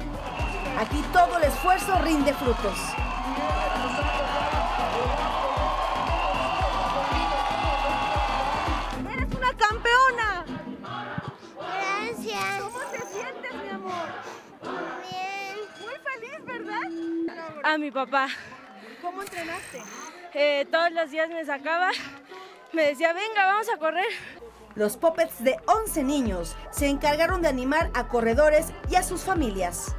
[0.78, 2.78] Aquí todo el esfuerzo rinde frutos.
[9.10, 10.44] ¡Eres una campeona!
[11.56, 12.60] Gracias.
[12.60, 14.08] ¿Cómo te sientes, mi amor?
[15.10, 15.31] Bien.
[16.14, 16.82] Feliz, ¿verdad?
[17.64, 18.28] A mi papá.
[19.00, 19.82] ¿Cómo entrenaste?
[20.34, 21.90] Eh, todos los días me sacaba,
[22.72, 24.06] me decía, venga, vamos a correr.
[24.74, 29.94] Los Puppets de 11 niños se encargaron de animar a corredores y a sus familias.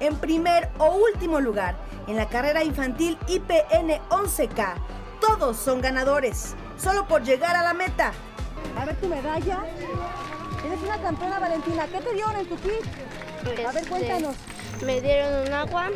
[0.00, 4.74] En primer o último lugar, en la carrera infantil IPN 11K,
[5.20, 8.12] todos son ganadores, solo por llegar a la meta.
[8.78, 9.60] A ver tu medalla.
[10.64, 11.86] Eres una campeona, Valentina.
[11.86, 12.86] ¿Qué te dieron en tu kit?
[13.44, 14.36] A ver, Este, cuéntanos.
[14.84, 15.90] Me dieron un agua,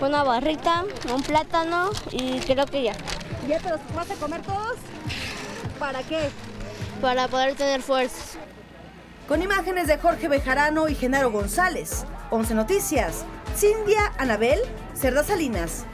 [0.00, 2.92] una barrita, un plátano y creo que ya.
[3.46, 4.76] ¿Ya te los vas a comer todos?
[5.78, 6.28] ¿Para qué?
[7.00, 8.36] Para poder tener fuerzas.
[9.28, 12.04] Con imágenes de Jorge Bejarano y Genaro González.
[12.30, 13.24] 11 Noticias.
[13.54, 14.60] Cindia Anabel
[14.94, 15.84] Cerda Salinas.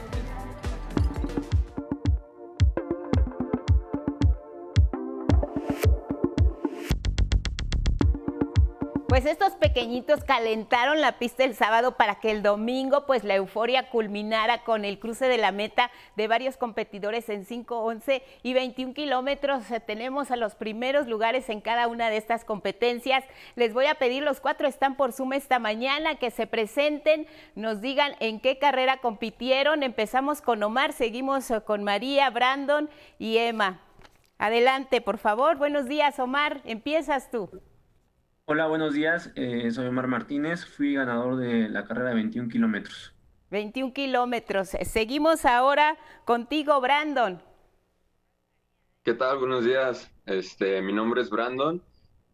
[9.15, 13.89] Pues estos pequeñitos calentaron la pista el sábado para que el domingo pues la euforia
[13.89, 18.93] culminara con el cruce de la meta de varios competidores en 5, 11 y 21
[18.93, 19.63] kilómetros.
[19.87, 23.23] Tenemos a los primeros lugares en cada una de estas competencias.
[23.55, 27.25] Les voy a pedir, los cuatro están por Zoom esta mañana, que se presenten,
[27.55, 29.81] nos digan en qué carrera compitieron.
[29.81, 33.79] Empezamos con Omar, seguimos con María, Brandon y Emma.
[34.39, 35.55] Adelante, por favor.
[35.55, 36.59] Buenos días, Omar.
[36.65, 37.49] Empiezas tú.
[38.47, 39.31] Hola, buenos días.
[39.35, 40.67] Eh, soy Omar Martínez.
[40.67, 43.11] Fui ganador de la carrera de 21 kilómetros.
[43.49, 44.69] 21 kilómetros.
[44.83, 47.41] Seguimos ahora contigo, Brandon.
[49.01, 49.39] ¿Qué tal?
[49.39, 50.11] Buenos días.
[50.27, 51.81] Este, mi nombre es Brandon.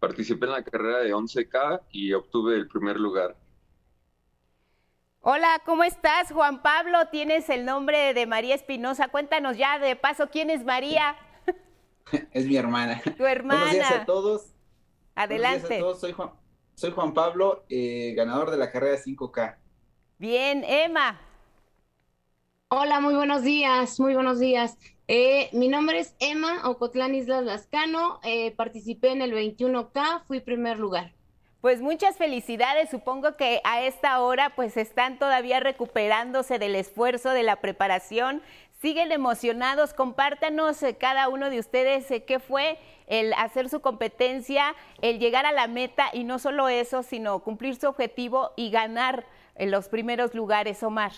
[0.02, 3.38] Participé en la carrera de 11K y obtuve el primer lugar.
[5.22, 7.08] Hola, ¿cómo estás, Juan Pablo?
[7.10, 9.08] Tienes el nombre de María Espinosa.
[9.08, 11.16] Cuéntanos ya de paso quién es María.
[12.34, 13.02] Es mi hermana.
[13.16, 13.62] Tu hermana.
[13.62, 14.54] Buenos días a todos.
[15.16, 15.68] Buenos Adelante.
[15.68, 16.00] días a todos.
[16.00, 16.32] Soy Juan,
[16.76, 19.58] soy Juan Pablo, eh, ganador de la carrera 5K.
[20.18, 21.20] Bien, Emma.
[22.70, 24.78] Hola, muy buenos días, muy buenos días.
[25.08, 30.80] Eh, mi nombre es Emma Ocotlán Islas Lascano, eh, participé en el 21K, fui primer
[30.80, 31.14] lugar.
[31.62, 32.90] Pues muchas felicidades.
[32.90, 38.42] Supongo que a esta hora pues están todavía recuperándose del esfuerzo de la preparación.
[38.82, 39.94] Siguen emocionados.
[39.94, 45.46] Compártanos eh, cada uno de ustedes eh, qué fue el hacer su competencia, el llegar
[45.46, 49.88] a la meta y no solo eso, sino cumplir su objetivo y ganar en los
[49.88, 51.12] primeros lugares, Omar.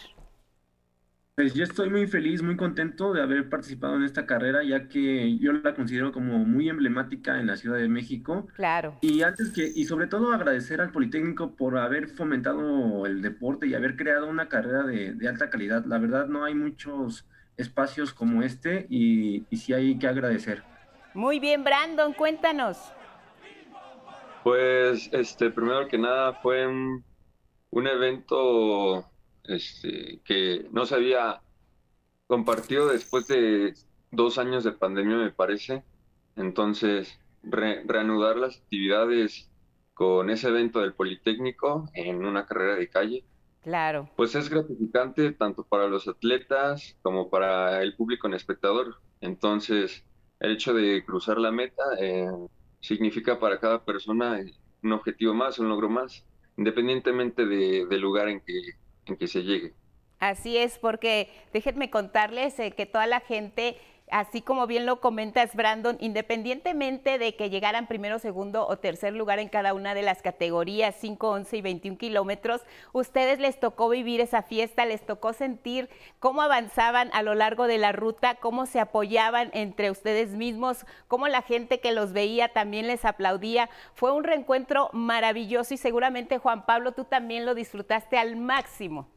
[1.36, 5.38] Pues yo estoy muy feliz, muy contento de haber participado en esta carrera, ya que
[5.38, 8.46] yo la considero como muy emblemática en la Ciudad de México.
[8.56, 8.98] Claro.
[9.00, 13.74] Y antes que, y sobre todo agradecer al Politécnico por haber fomentado el deporte y
[13.74, 15.86] haber creado una carrera de, de alta calidad.
[15.86, 17.26] La verdad no hay muchos
[17.58, 20.64] espacios como este y, y sí hay que agradecer.
[21.14, 22.78] Muy bien, Brandon, cuéntanos.
[24.44, 27.04] Pues, este, primero que nada fue un,
[27.70, 29.10] un evento
[29.46, 31.42] este, que no se había
[32.28, 33.74] compartido después de
[34.12, 35.84] dos años de pandemia, me parece.
[36.36, 39.50] Entonces, re- reanudar las actividades
[39.94, 43.24] con ese evento del Politécnico en una carrera de calle,
[43.64, 44.10] Claro.
[44.18, 48.98] pues es gratificante tanto para los atletas como para el público en espectador.
[49.22, 50.04] Entonces,
[50.42, 52.30] el hecho de cruzar la meta eh,
[52.82, 54.40] significa para cada persona
[54.84, 56.26] un objetivo más, un logro más,
[56.58, 58.54] independientemente de- del lugar en que,
[59.06, 59.74] en que se llegue.
[60.20, 63.78] Así es, porque déjenme contarles eh, que toda la gente,
[64.14, 69.40] así como bien lo comentas, Brandon, independientemente de que llegaran primero, segundo o tercer lugar
[69.40, 74.22] en cada una de las categorías, 5, 11 y 21 kilómetros, ustedes les tocó vivir
[74.22, 78.80] esa fiesta, les tocó sentir cómo avanzaban a lo largo de la ruta, cómo se
[78.80, 83.72] apoyaban entre ustedes mismos, cómo la gente que los veía también les aplaudía.
[83.96, 89.08] Fue un reencuentro maravilloso y seguramente, Juan Pablo, tú también lo disfrutaste al máximo.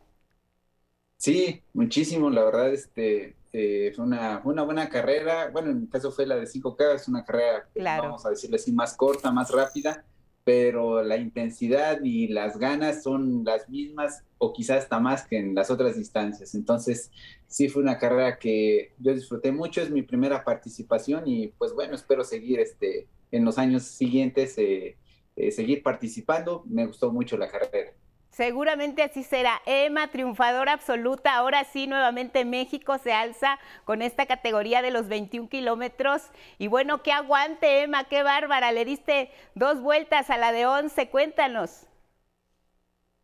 [1.26, 5.50] Sí, muchísimo, la verdad, este, eh, fue una, buena carrera.
[5.50, 8.04] Bueno, en mi caso fue la de 5K, es una carrera, Claro.
[8.04, 10.04] vamos a decirlo así, más corta, más rápida,
[10.44, 15.56] pero la intensidad y las ganas son las mismas o quizás hasta más que en
[15.56, 16.54] las otras distancias.
[16.54, 17.10] Entonces,
[17.48, 21.96] sí fue una carrera que yo disfruté mucho, es mi primera participación y pues bueno,
[21.96, 24.96] espero seguir este, en los años siguientes, eh,
[25.34, 26.62] eh, seguir participando.
[26.68, 27.94] Me gustó mucho la carrera.
[28.36, 29.62] Seguramente así será.
[29.64, 31.34] Emma, triunfadora absoluta.
[31.36, 36.20] Ahora sí, nuevamente México se alza con esta categoría de los 21 kilómetros.
[36.58, 38.72] Y bueno, qué aguante, Emma, qué bárbara.
[38.72, 41.08] Le diste dos vueltas a la de 11.
[41.08, 41.86] Cuéntanos.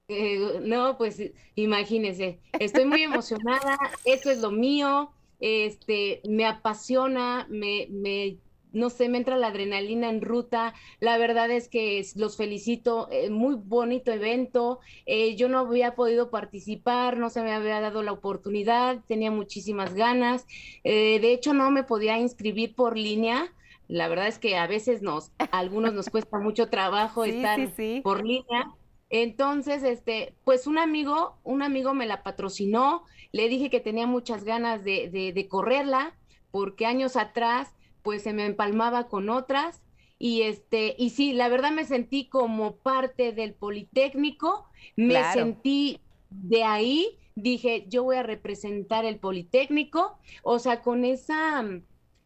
[0.08, 1.22] Eh, no, pues
[1.56, 8.38] imagínense, estoy muy emocionada, esto es lo mío, este, me apasiona, me, me
[8.72, 10.74] no sé, me entra la adrenalina en ruta.
[11.00, 14.80] La verdad es que los felicito, eh, muy bonito evento.
[15.06, 19.94] Eh, yo no había podido participar, no se me había dado la oportunidad, tenía muchísimas
[19.94, 20.46] ganas.
[20.84, 23.52] Eh, de hecho, no me podía inscribir por línea.
[23.88, 27.58] La verdad es que a veces nos, a algunos nos cuesta mucho trabajo estar
[28.02, 28.72] por línea.
[29.10, 34.44] Entonces, este, pues un amigo, un amigo me la patrocinó, le dije que tenía muchas
[34.44, 36.18] ganas de, de, de correrla,
[36.50, 39.82] porque años atrás pues se me empalmaba con otras
[40.18, 46.64] y este y sí, la verdad me sentí como parte del Politécnico, me sentí de
[46.64, 51.64] ahí, dije, yo voy a representar el Politécnico, o sea, con esa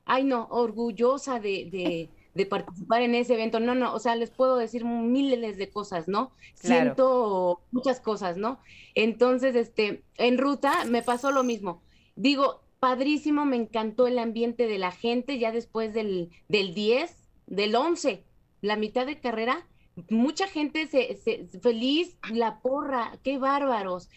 [0.06, 3.60] ay no, orgullosa de, de, de participar en ese evento.
[3.60, 6.32] No, no, o sea, les puedo decir miles de cosas, ¿no?
[6.54, 8.60] Siento muchas cosas, ¿no?
[8.94, 11.82] Entonces, este, en ruta me pasó lo mismo.
[12.14, 17.74] Digo, padrísimo, me encantó el ambiente de la gente ya después del, del 10, del
[17.74, 18.24] 11,
[18.60, 19.66] la mitad de carrera,
[20.10, 24.08] mucha gente se, feliz, la porra, qué bárbaros.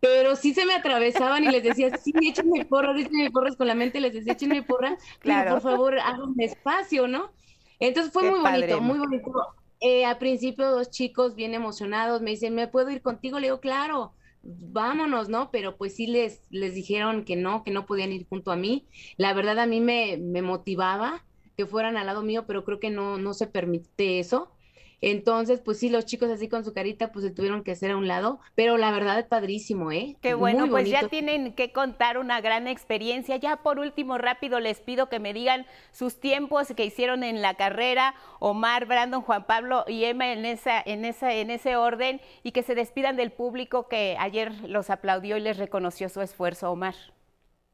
[0.00, 3.74] Pero sí se me atravesaban y les decía, sí, échenme porras, échenme porras con la
[3.74, 5.52] mente, les decía, échenme porras, claro.
[5.52, 7.32] por favor, háganme espacio, ¿no?
[7.80, 9.32] Entonces fue muy bonito, muy bonito.
[9.80, 13.38] Eh, al principio dos chicos bien emocionados me dicen, ¿me puedo ir contigo?
[13.38, 15.50] Le digo, claro vámonos, ¿no?
[15.50, 18.88] Pero pues sí les, les dijeron que no, que no podían ir junto a mí.
[19.16, 22.90] La verdad a mí me, me motivaba que fueran al lado mío, pero creo que
[22.90, 24.52] no, no se permite eso.
[25.00, 27.96] Entonces, pues sí, los chicos así con su carita, pues se tuvieron que hacer a
[27.96, 30.16] un lado, pero la verdad es padrísimo, ¿eh?
[30.20, 33.36] Qué bueno, pues ya tienen que contar una gran experiencia.
[33.36, 37.54] Ya por último, rápido, les pido que me digan sus tiempos que hicieron en la
[37.54, 42.50] carrera, Omar, Brandon, Juan Pablo y Emma en, esa, en, esa, en ese orden, y
[42.50, 46.94] que se despidan del público que ayer los aplaudió y les reconoció su esfuerzo, Omar.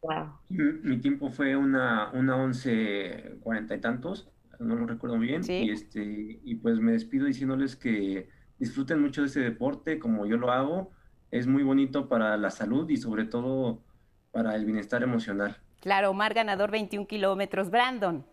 [0.02, 0.34] Wow.
[0.50, 5.42] Mi, tiempo fue una, una once cuarenta y tantos no lo recuerdo bien.
[5.46, 10.36] Y, este, y pues me despido diciéndoles que disfruten mucho de ese deporte como yo
[10.36, 10.90] lo hago.
[11.30, 13.82] Es muy bonito para la salud y sobre todo
[14.30, 15.56] para el bienestar emocional.
[15.80, 17.70] Claro, Omar ganador 21 kilómetros.
[17.70, 18.24] Brandon.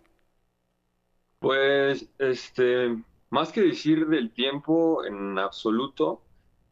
[1.39, 2.95] Pues, este,
[3.29, 6.21] más que decir del tiempo en absoluto,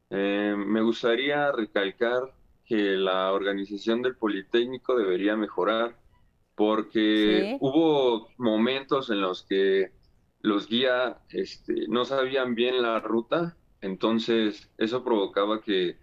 [0.10, 2.34] eh, me gustaría recalcar
[2.66, 5.96] que la organización del Politécnico debería mejorar
[6.60, 9.94] porque hubo momentos en los que
[10.42, 15.96] los guías este, no sabían bien la ruta, entonces eso provocaba que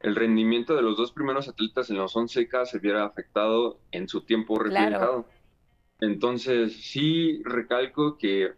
[0.00, 4.20] el rendimiento de los dos primeros atletas en los 11K se viera afectado en su
[4.26, 5.24] tiempo reflejado.
[5.98, 8.52] Entonces sí recalco que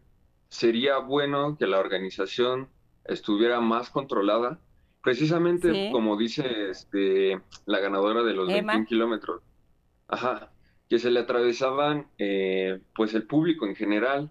[0.48, 2.68] sería bueno que la organización
[3.04, 4.58] estuviera más controlada,
[5.04, 9.40] precisamente como dice este, la ganadora de los 21 kilómetros.
[10.08, 10.50] Ajá,
[10.88, 14.30] que se le atravesaban eh, pues el público en general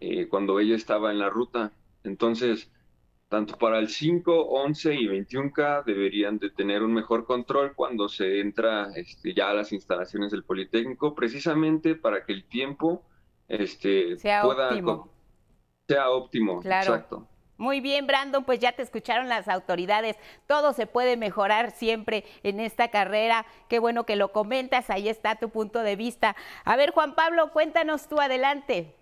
[0.00, 1.72] eh, cuando ella estaba en la ruta.
[2.04, 2.70] Entonces,
[3.28, 8.40] tanto para el 5, 11 y 21K deberían de tener un mejor control cuando se
[8.40, 13.04] entra este, ya a las instalaciones del Politécnico, precisamente para que el tiempo
[13.48, 15.12] este, sea pueda óptimo.
[15.88, 16.60] sea óptimo.
[16.60, 16.94] Claro.
[16.94, 17.28] Exacto.
[17.62, 20.16] Muy bien, Brandon, pues ya te escucharon las autoridades.
[20.48, 23.46] Todo se puede mejorar siempre en esta carrera.
[23.68, 26.34] Qué bueno que lo comentas, ahí está tu punto de vista.
[26.64, 28.96] A ver, Juan Pablo, cuéntanos tú adelante.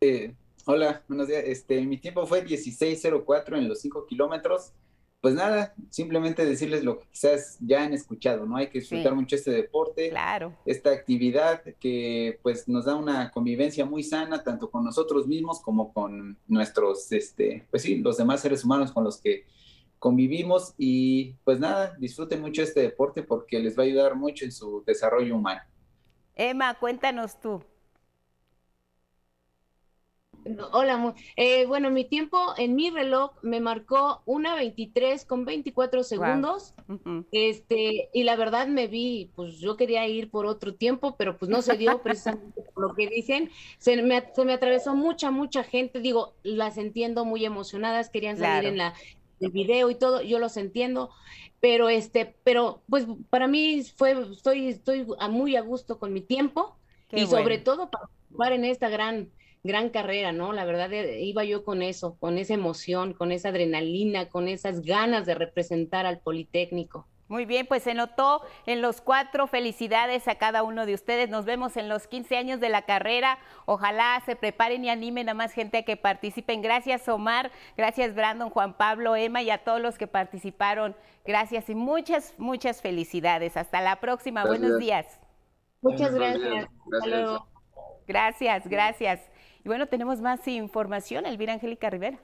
[0.00, 0.32] Eh,
[0.64, 1.42] hola, buenos días.
[1.44, 4.72] Este, mi tiempo fue 16.04 en los 5 kilómetros
[5.20, 8.56] pues nada, simplemente decirles lo que quizás ya han escuchado, ¿no?
[8.56, 10.54] Hay que disfrutar mucho este deporte, claro.
[10.64, 15.92] esta actividad que pues nos da una convivencia muy sana, tanto con nosotros mismos como
[15.92, 19.44] con nuestros, este, pues sí, los demás seres humanos con los que
[19.98, 24.52] convivimos y pues nada, disfruten mucho este deporte porque les va a ayudar mucho en
[24.52, 25.62] su desarrollo humano.
[26.36, 27.64] Emma, cuéntanos tú.
[30.72, 36.74] Hola, eh, bueno, mi tiempo en mi reloj me marcó una 23 con 24 segundos.
[37.32, 41.50] Este, y la verdad me vi, pues yo quería ir por otro tiempo, pero pues
[41.50, 43.50] no se dio precisamente por lo que dicen.
[43.78, 48.68] Se me, se me atravesó mucha, mucha gente, digo, las entiendo muy emocionadas, querían salir
[48.68, 48.94] en la
[49.40, 51.10] el video y todo, yo los entiendo,
[51.60, 56.76] pero este, pero pues para mí fue, estoy, estoy muy a gusto con mi tiempo
[57.12, 59.30] y sobre todo para jugar en esta gran
[59.64, 60.52] gran carrera, ¿no?
[60.52, 64.82] La verdad eh, iba yo con eso, con esa emoción, con esa adrenalina, con esas
[64.82, 67.06] ganas de representar al Politécnico.
[67.28, 69.46] Muy bien, pues se notó en los cuatro.
[69.46, 71.28] Felicidades a cada uno de ustedes.
[71.28, 73.38] Nos vemos en los 15 años de la carrera.
[73.66, 76.62] Ojalá se preparen y animen a más gente a que participen.
[76.62, 77.50] Gracias, Omar.
[77.76, 80.96] Gracias, Brandon, Juan Pablo, Emma y a todos los que participaron.
[81.26, 83.58] Gracias y muchas, muchas felicidades.
[83.58, 84.46] Hasta la próxima.
[84.46, 85.20] Buenos días.
[85.82, 86.66] Muchas gracias.
[86.86, 87.40] Gracias.
[88.06, 89.20] Gracias, gracias.
[89.68, 91.26] Bueno, tenemos más información.
[91.26, 92.18] Elvira Angélica Rivera.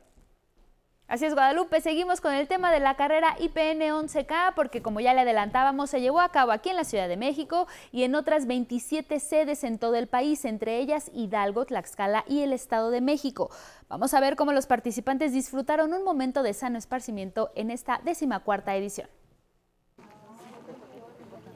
[1.07, 1.83] Así es, Guadalupe.
[1.83, 6.01] Seguimos con el tema de la carrera IPN 11K porque como ya le adelantábamos, se
[6.01, 9.79] llevó a cabo aquí en la Ciudad de México y en otras 27 sedes en
[9.79, 13.51] todo el país, entre ellas Hidalgo, Tlaxcala y el Estado de México.
[13.91, 18.75] Vamos a ver cómo los participantes disfrutaron un momento de sano esparcimiento en esta decimacuarta
[18.75, 19.09] edición.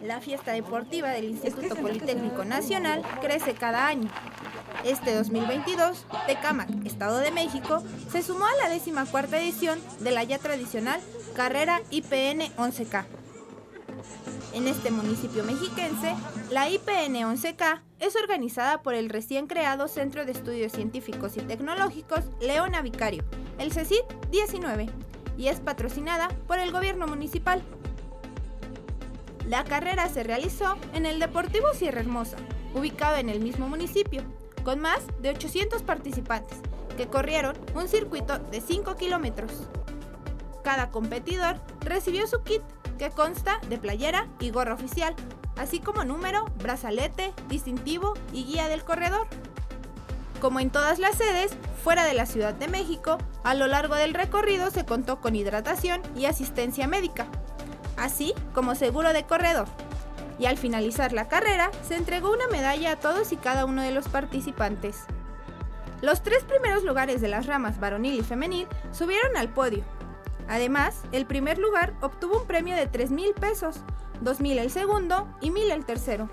[0.02, 4.08] La fiesta deportiva del Instituto Politécnico Nacional crece cada año.
[4.84, 10.22] Este 2022, Tecamac, Estado de México, se sumó a la décima cuarta edición de la
[10.22, 11.00] ya tradicional
[11.34, 13.06] carrera IPN 11K.
[14.54, 16.14] En este municipio mexiquense,
[16.50, 22.24] la IPN 11K es organizada por el recién creado Centro de Estudios Científicos y Tecnológicos
[22.40, 23.24] Leona Vicario,
[23.58, 24.88] el CECIT 19,
[25.36, 27.62] y es patrocinada por el gobierno municipal.
[29.48, 32.36] La carrera se realizó en el Deportivo Sierra Hermosa,
[32.74, 34.22] ubicado en el mismo municipio,
[34.62, 36.58] con más de 800 participantes,
[36.98, 39.50] que corrieron un circuito de 5 kilómetros.
[40.62, 42.60] Cada competidor recibió su kit,
[42.98, 45.14] que consta de playera y gorra oficial,
[45.56, 49.28] así como número, brazalete, distintivo y guía del corredor.
[50.42, 54.12] Como en todas las sedes, fuera de la Ciudad de México, a lo largo del
[54.12, 57.26] recorrido se contó con hidratación y asistencia médica,
[57.98, 59.66] así como seguro de corredor.
[60.38, 63.90] Y al finalizar la carrera, se entregó una medalla a todos y cada uno de
[63.90, 65.04] los participantes.
[66.00, 69.84] Los tres primeros lugares de las ramas varonil y femenil subieron al podio.
[70.48, 73.80] Además, el primer lugar obtuvo un premio de 3 mil pesos,
[74.20, 76.30] 2 mil el segundo y mil el tercero.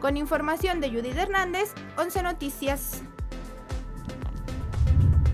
[0.00, 3.02] Con información de Judith Hernández, 11 Noticias.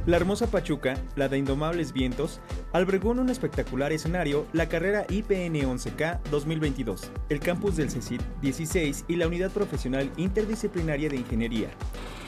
[0.07, 2.41] La hermosa Pachuca, la de Indomables Vientos,
[2.73, 9.05] albergó en un espectacular escenario la carrera IPN 11K 2022, el campus del CECIT 16
[9.09, 11.69] y la unidad profesional interdisciplinaria de ingeniería,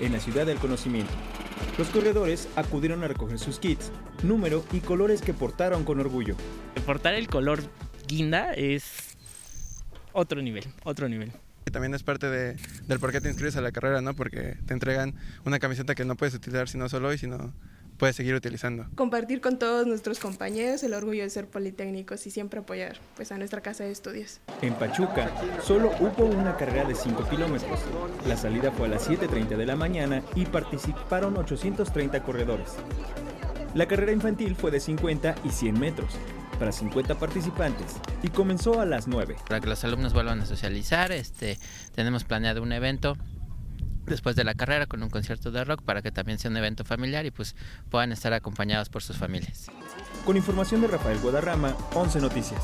[0.00, 1.12] en la ciudad del conocimiento.
[1.78, 3.90] Los corredores acudieron a recoger sus kits,
[4.22, 6.36] número y colores que portaron con orgullo.
[6.84, 7.62] Portar el color
[8.06, 9.16] guinda es
[10.12, 11.32] otro nivel, otro nivel.
[11.70, 12.56] También es parte de,
[12.86, 14.14] del por qué te inscribes a la carrera, ¿no?
[14.14, 17.52] Porque te entregan una camiseta que no puedes utilizar sino solo hoy, sino
[18.02, 18.86] puedes seguir utilizando.
[18.96, 23.38] Compartir con todos nuestros compañeros el orgullo de ser politécnicos y siempre apoyar pues, a
[23.38, 24.40] nuestra casa de estudios.
[24.60, 25.30] En Pachuca
[25.62, 27.80] solo hubo una carrera de 5 kilómetros.
[28.26, 32.70] La salida fue a las 7.30 de la mañana y participaron 830 corredores.
[33.74, 36.18] La carrera infantil fue de 50 y 100 metros
[36.58, 39.36] para 50 participantes y comenzó a las 9.
[39.48, 41.58] Para que los alumnos vuelvan a socializar, este,
[41.94, 43.16] tenemos planeado un evento
[44.06, 46.84] después de la carrera con un concierto de rock para que también sea un evento
[46.84, 47.54] familiar y pues
[47.90, 49.70] puedan estar acompañados por sus familias.
[50.24, 52.62] Con información de Rafael Guadarrama, 11 Noticias.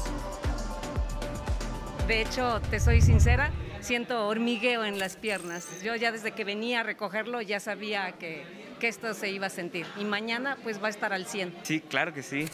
[2.06, 5.66] De hecho, te soy sincera, siento hormigueo en las piernas.
[5.82, 8.44] Yo ya desde que venía a recogerlo ya sabía que,
[8.80, 9.86] que esto se iba a sentir.
[10.00, 11.54] Y mañana pues va a estar al 100.
[11.64, 12.48] Sí, claro que sí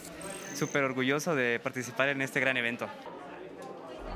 [0.55, 2.87] súper orgulloso de participar en este gran evento.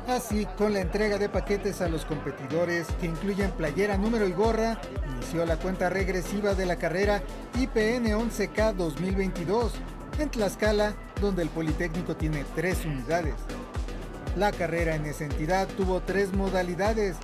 [0.08, 4.80] Así, con la entrega de paquetes a los competidores que incluyen playera, número y gorra,
[5.16, 7.22] inició la cuenta regresiva de la carrera
[7.56, 9.74] IPN 11K 2022
[10.18, 13.36] en Tlaxcala, donde el Politécnico tiene tres unidades.
[14.36, 17.18] La carrera en esa entidad tuvo tres modalidades,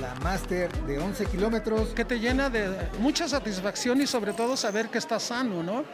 [0.00, 1.88] la máster de 11 kilómetros.
[1.90, 5.84] Que te llena de mucha satisfacción y sobre todo saber que estás sano, ¿no?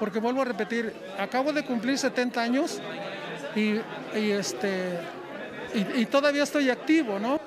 [0.00, 2.80] Porque vuelvo a repetir, acabo de cumplir 70 años
[3.54, 3.80] y,
[4.14, 4.98] este,
[5.74, 7.38] y, todavía estoy activo, ¿no?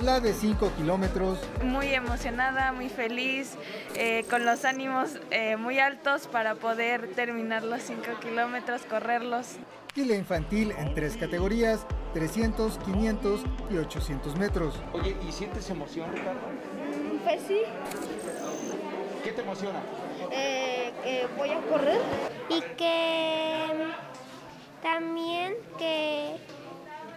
[0.00, 1.38] La de 5 kilómetros.
[1.64, 3.54] Muy emocionada, muy feliz,
[3.96, 9.56] eh, con los ánimos eh, muy altos para poder terminar los 5 kilómetros, correrlos.
[9.94, 14.80] Y la infantil en tres categorías, 300, 500 y 800 metros.
[14.92, 16.40] Oye, ¿y sientes emoción, Ricardo?
[17.24, 17.60] Pues sí.
[19.22, 19.80] ¿Qué te emociona?
[21.04, 22.00] eh, voy a correr.
[22.48, 23.66] Y que
[24.82, 26.36] también que,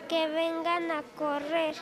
[0.07, 1.75] que vengan a correr.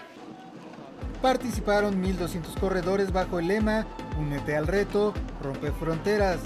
[1.22, 3.86] Participaron 1.200 corredores bajo el lema
[4.20, 6.40] Únete al reto, rompe fronteras.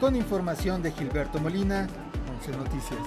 [0.00, 1.88] Con información de Gilberto Molina,
[2.40, 3.00] 11 Noticias.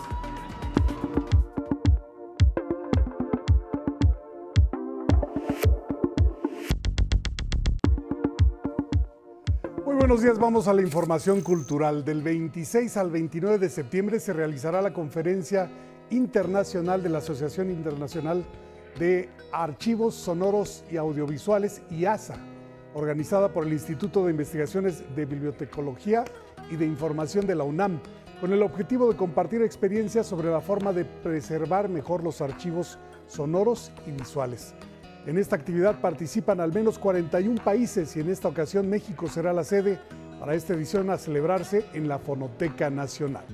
[10.12, 12.04] Buenos días, vamos a la información cultural.
[12.04, 15.72] Del 26 al 29 de septiembre se realizará la conferencia
[16.10, 18.44] internacional de la Asociación Internacional
[19.00, 22.36] de Archivos Sonoros y Audiovisuales, IASA,
[22.94, 26.26] organizada por el Instituto de Investigaciones de Bibliotecología
[26.70, 28.02] y de Información de la UNAM,
[28.42, 33.94] con el objetivo de compartir experiencias sobre la forma de preservar mejor los archivos sonoros
[34.06, 34.74] y visuales.
[35.28, 39.64] En esta actividad participan al menos 41 países y en esta ocasión México será la
[39.64, 40.00] sede
[40.40, 43.46] para esta edición a celebrarse en la Fonoteca Nacional.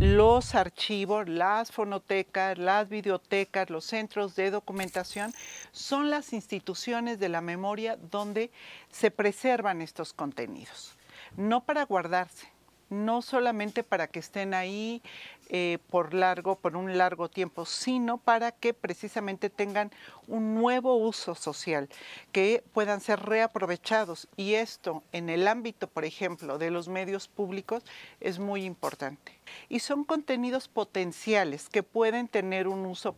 [0.00, 5.32] Los archivos, las fonotecas, las bibliotecas, los centros de documentación
[5.72, 8.50] son las instituciones de la memoria donde
[8.90, 10.94] se preservan estos contenidos,
[11.38, 12.48] no para guardarse,
[12.90, 15.02] no solamente para que estén ahí
[15.50, 19.90] eh, por largo, por un largo tiempo, sino para que precisamente tengan
[20.26, 21.88] un nuevo uso social,
[22.32, 24.28] que puedan ser reaprovechados.
[24.36, 27.82] Y esto en el ámbito, por ejemplo, de los medios públicos
[28.20, 29.38] es muy importante.
[29.68, 33.14] Y son contenidos potenciales que pueden tener un uso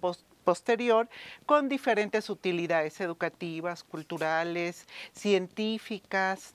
[0.51, 1.09] posterior
[1.47, 6.55] con diferentes utilidades educativas, culturales, científicas.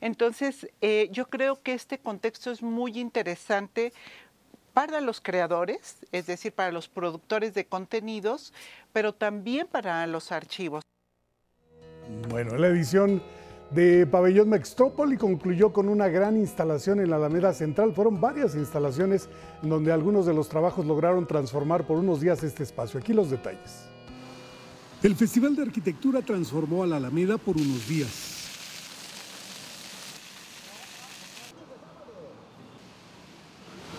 [0.00, 3.92] Entonces, eh, yo creo que este contexto es muy interesante
[4.72, 8.52] para los creadores, es decir, para los productores de contenidos,
[8.92, 10.84] pero también para los archivos.
[12.28, 13.20] Bueno, la edición
[13.70, 17.92] de Pabellón Mextrópoli concluyó con una gran instalación en la Alameda Central.
[17.92, 19.28] Fueron varias instalaciones
[19.62, 22.98] donde algunos de los trabajos lograron transformar por unos días este espacio.
[22.98, 23.84] Aquí los detalles.
[25.02, 28.36] El Festival de Arquitectura transformó a la Alameda por unos días.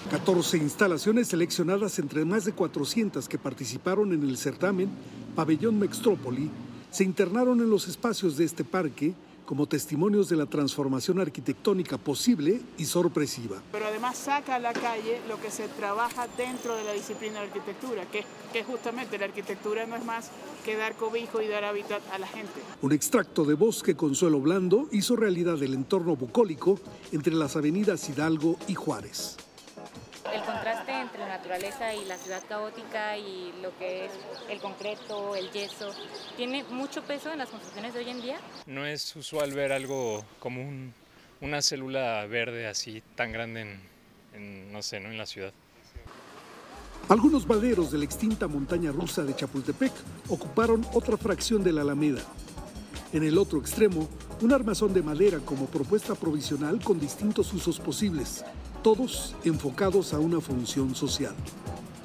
[0.09, 4.89] 14 instalaciones seleccionadas entre más de 400 que participaron en el certamen
[5.35, 6.49] Pabellón Mextrópoli
[6.89, 9.13] se internaron en los espacios de este parque
[9.49, 13.59] como testimonios de la transformación arquitectónica posible y sorpresiva.
[13.71, 17.47] Pero además saca a la calle lo que se trabaja dentro de la disciplina de
[17.47, 18.23] la arquitectura, que,
[18.53, 20.29] que justamente la arquitectura no es más
[20.63, 22.61] que dar cobijo y dar hábitat a la gente.
[22.83, 26.79] Un extracto de bosque con suelo blando hizo realidad el entorno bucólico
[27.11, 29.35] entre las avenidas Hidalgo y Juárez
[30.33, 34.11] el contraste entre la naturaleza y la ciudad caótica y lo que es
[34.49, 35.93] el concreto, el yeso,
[36.37, 38.37] tiene mucho peso en las construcciones de hoy en día.
[38.65, 40.91] No es usual ver algo como
[41.41, 43.79] una célula verde así tan grande
[44.33, 45.53] en, no sé, en la ciudad.
[47.07, 49.91] Algunos balderos de la extinta montaña rusa de Chapultepec
[50.27, 52.21] ocuparon otra fracción de la Alameda.
[53.11, 54.07] En el otro extremo,
[54.41, 58.45] un armazón de madera como propuesta provisional con distintos usos posibles,
[58.81, 61.35] todos enfocados a una función social.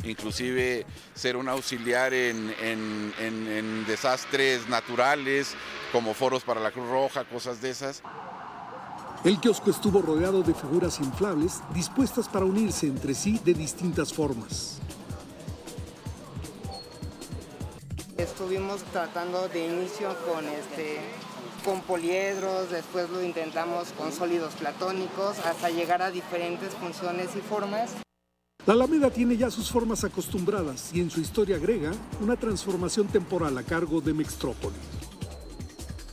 [0.05, 5.55] Inclusive ser un auxiliar en, desastres naturales,
[5.93, 8.03] como foros para la Cruz Roja, cosas de esas.
[9.25, 14.81] El kiosco estuvo rodeado de figuras inflables dispuestas para unirse entre sí de distintas formas.
[18.19, 21.01] Estuvimos tratando de inicio con este
[21.65, 27.93] con poliedros, después lo intentamos con sólidos platónicos, hasta llegar a diferentes funciones y formas.
[28.67, 33.57] La Alameda tiene ya sus formas acostumbradas y en su historia agrega una transformación temporal
[33.59, 34.77] a cargo de Mextrópoli.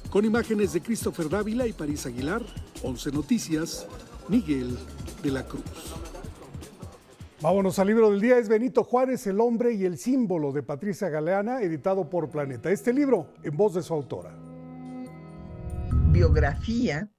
[0.10, 2.42] Con imágenes de Christopher Dávila y París Aguilar,
[2.84, 3.88] 11 Noticias,
[4.28, 4.78] Miguel
[5.24, 5.64] de la Cruz.
[7.42, 11.10] Vámonos al libro del día, es Benito Juárez, el hombre y el símbolo de Patricia
[11.10, 12.70] Galeana, editado por Planeta.
[12.70, 14.51] Este libro en voz de su autora
[16.22, 17.10] biografía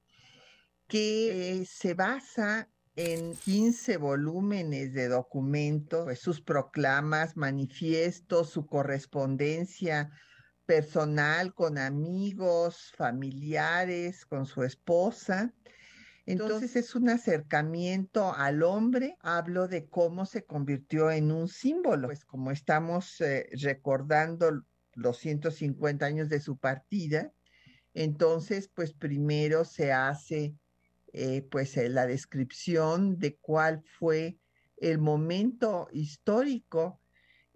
[0.86, 10.12] que se basa en 15 volúmenes de documentos, pues, sus proclamas, manifiestos, su correspondencia
[10.66, 15.52] personal con amigos, familiares, con su esposa.
[16.24, 19.16] Entonces es un acercamiento al hombre.
[19.18, 24.62] Hablo de cómo se convirtió en un símbolo, pues como estamos eh, recordando
[24.94, 27.32] los 150 años de su partida,
[27.94, 30.54] entonces, pues primero se hace
[31.12, 34.38] eh, pues eh, la descripción de cuál fue
[34.78, 37.00] el momento histórico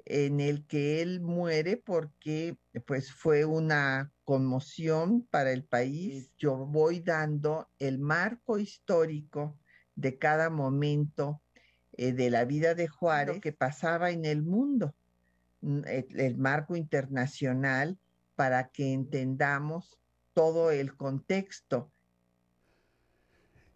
[0.04, 2.56] en el que él muere porque
[2.86, 6.30] pues fue una conmoción para el país.
[6.36, 9.58] Yo voy dando el marco histórico
[9.94, 11.40] de cada momento
[11.92, 14.94] eh, de la vida de Juárez que pasaba en el mundo,
[15.62, 17.98] mm, el marco internacional
[18.36, 19.98] para que entendamos
[20.36, 21.90] todo el contexto.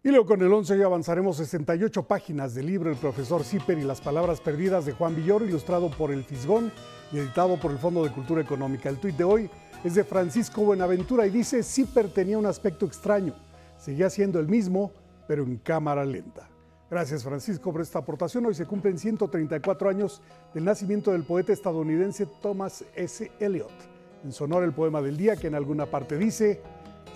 [0.03, 3.83] Y luego con el 11 ya avanzaremos 68 páginas del libro El profesor Zipper y
[3.83, 6.71] las palabras perdidas de Juan Villoro, ilustrado por El Fisgón
[7.11, 8.89] y editado por el Fondo de Cultura Económica.
[8.89, 9.49] El tuit de hoy,
[9.83, 13.33] Es de Francisco Buenaventura y dice, Zipper tenía un aspecto extraño.
[13.79, 14.91] Seguía siendo el mismo,
[15.27, 16.47] pero en cámara lenta.
[16.91, 18.45] Gracias Francisco por esta aportación.
[18.45, 20.21] Hoy se cumplen 134 años
[20.53, 23.31] del nacimiento del poeta estadounidense Thomas S.
[23.39, 24.00] Eliot.
[24.23, 26.61] En sonor el poema del día que en alguna parte dice,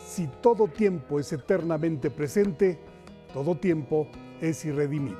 [0.04, 2.80] si todo tiempo es eternamente presente,
[3.32, 4.08] todo tiempo
[4.42, 5.18] es irredimible.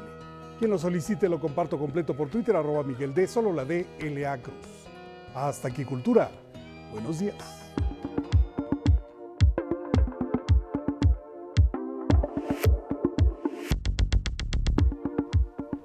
[0.58, 4.38] Quien lo solicite lo comparto completo por Twitter, arroba Miguel D, solo la D, L.A.
[4.38, 4.56] Cruz.
[5.36, 6.32] Hasta aquí Cultura.
[6.92, 7.36] Buenos días.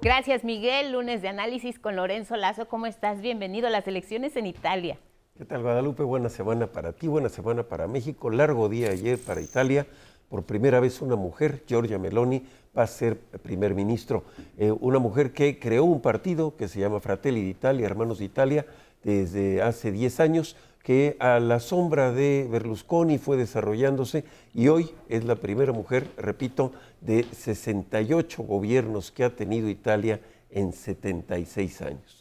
[0.01, 2.67] Gracias Miguel, lunes de análisis con Lorenzo Lazo.
[2.67, 3.21] ¿Cómo estás?
[3.21, 4.97] Bienvenido a las elecciones en Italia.
[5.41, 6.03] ¿Qué tal Guadalupe?
[6.03, 8.29] Buena semana para ti, buena semana para México.
[8.29, 9.87] Largo día ayer para Italia.
[10.29, 12.45] Por primera vez una mujer, Giorgia Meloni,
[12.77, 14.23] va a ser primer ministro.
[14.59, 18.67] Eh, una mujer que creó un partido que se llama Fratelli d'Italia, Hermanos de Italia,
[19.03, 25.25] desde hace 10 años, que a la sombra de Berlusconi fue desarrollándose y hoy es
[25.25, 26.71] la primera mujer, repito,
[27.01, 30.21] de 68 gobiernos que ha tenido Italia
[30.51, 32.20] en 76 años.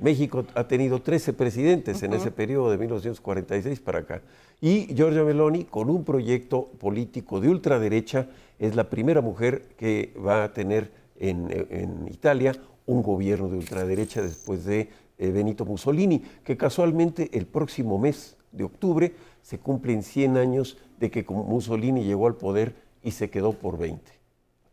[0.00, 4.22] México ha tenido 13 presidentes en ese periodo de 1946 para acá.
[4.60, 8.28] Y Giorgia Meloni, con un proyecto político de ultraderecha,
[8.58, 12.52] es la primera mujer que va a tener en, en Italia
[12.86, 14.88] un gobierno de ultraderecha después de
[15.18, 21.10] eh, Benito Mussolini, que casualmente el próximo mes de octubre se cumplen 100 años de
[21.10, 24.00] que Mussolini llegó al poder y se quedó por 20,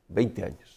[0.09, 0.74] 20 años.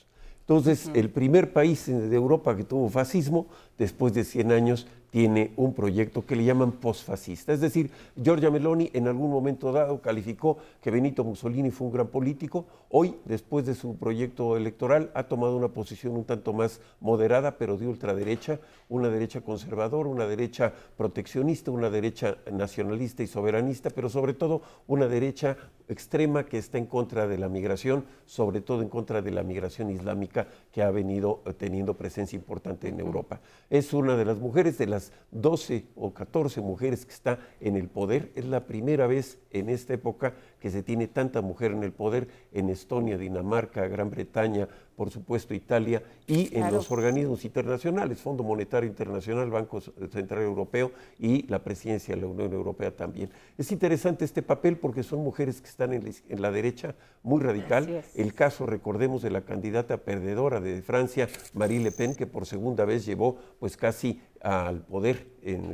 [0.48, 5.74] Entonces, el primer país de Europa que tuvo fascismo, después de 100 años, tiene un
[5.74, 7.52] proyecto que le llaman posfascista.
[7.52, 12.06] Es decir, Giorgia Meloni en algún momento dado calificó que Benito Mussolini fue un gran
[12.06, 12.64] político.
[12.88, 17.76] Hoy, después de su proyecto electoral, ha tomado una posición un tanto más moderada, pero
[17.76, 24.32] de ultraderecha, una derecha conservadora, una derecha proteccionista, una derecha nacionalista y soberanista, pero sobre
[24.32, 25.58] todo una derecha
[25.88, 29.90] extrema que está en contra de la migración, sobre todo en contra de la migración
[29.90, 33.40] islámica que ha venido eh, teniendo presencia importante en Europa.
[33.70, 37.88] Es una de las mujeres de la 12 o 14 mujeres que está en el
[37.88, 38.32] poder.
[38.34, 42.28] Es la primera vez en esta época que se tiene tanta mujer en el poder
[42.52, 48.88] en Estonia, Dinamarca, Gran Bretaña, por supuesto Italia y en los organismos internacionales, Fondo Monetario
[48.88, 50.90] Internacional, Banco Central Europeo
[51.20, 53.30] y la presidencia de la Unión Europea también.
[53.56, 58.02] Es interesante este papel porque son mujeres que están en la, derecha muy radical.
[58.16, 62.84] El caso, recordemos, de la candidata perdedora de Francia, Marie Le Pen, que por segunda
[62.84, 65.26] vez llevó pues casi al poder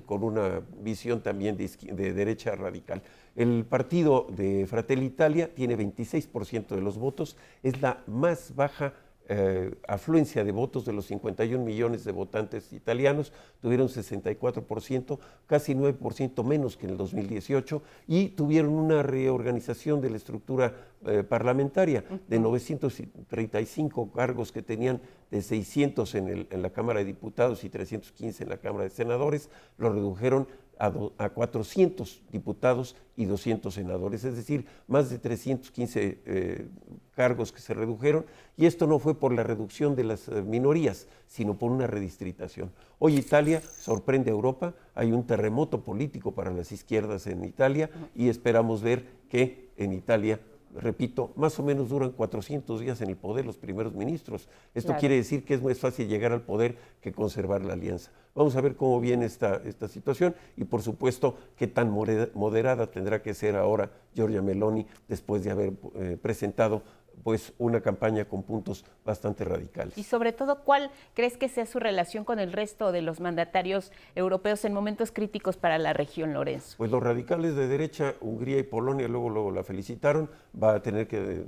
[0.06, 3.02] con una visión también de, derecha radical.
[3.36, 8.94] El partido de Fratelli Italia tiene 26% de los votos, es la más baja
[9.26, 16.44] eh, afluencia de votos de los 51 millones de votantes italianos, tuvieron 64%, casi 9%
[16.44, 20.74] menos que en el 2018, y tuvieron una reorganización de la estructura
[21.06, 25.00] eh, parlamentaria de 935 cargos que tenían
[25.30, 29.48] de 600 en, en la Cámara de Diputados y 315 en la Cámara de Senadores,
[29.78, 30.46] lo redujeron
[30.78, 36.68] a, 400 diputados y 200 senadores, es decir, más de 315 eh,
[37.14, 41.06] cargos que se redujeron, y esto no fue por la reducción de las eh, minorías,
[41.26, 42.72] sino por una redistritación.
[42.98, 48.28] Hoy Italia sorprende a Europa, hay un terremoto político para las izquierdas en Italia y
[48.28, 50.40] esperamos ver que en Italia
[50.74, 54.48] repito, más o menos duran 400 días en el poder los primeros ministros.
[54.74, 58.10] Esto quiere decir que es más fácil llegar al poder que conservar la alianza.
[58.34, 63.22] Vamos a ver cómo viene esta, esta situación y por supuesto qué tan moderada tendrá
[63.22, 66.82] que ser ahora Giorgia Meloni después de haber eh, presentado
[67.22, 69.96] pues una campaña con puntos bastante radicales.
[69.96, 73.92] Y sobre todo, ¿cuál crees que sea su relación con el resto de los mandatarios
[74.14, 76.76] europeos en momentos críticos para la región, Lorenzo?
[76.78, 81.06] Pues los radicales de derecha, Hungría y Polonia, luego, luego la felicitaron, va a tener
[81.06, 81.44] que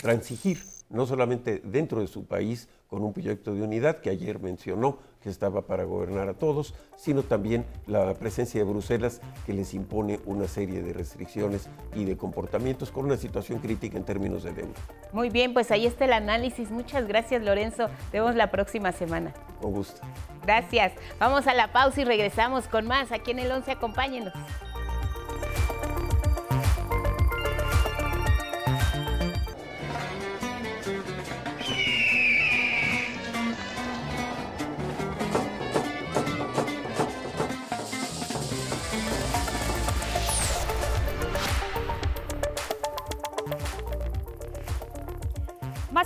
[0.00, 0.58] transigir,
[0.90, 5.28] no solamente dentro de su país, con un proyecto de unidad que ayer mencionó que
[5.28, 10.48] estaba para gobernar a todos, sino también la presencia de Bruselas que les impone una
[10.48, 14.74] serie de restricciones y de comportamientos con una situación crítica en términos de deuda.
[15.12, 16.70] Muy bien, pues ahí está el análisis.
[16.70, 17.88] Muchas gracias Lorenzo.
[18.10, 19.34] Vemos la próxima semana.
[19.60, 20.00] Con gusto.
[20.42, 20.92] Gracias.
[21.18, 23.12] Vamos a la pausa y regresamos con más.
[23.12, 24.32] Aquí en el 11 acompáñenos.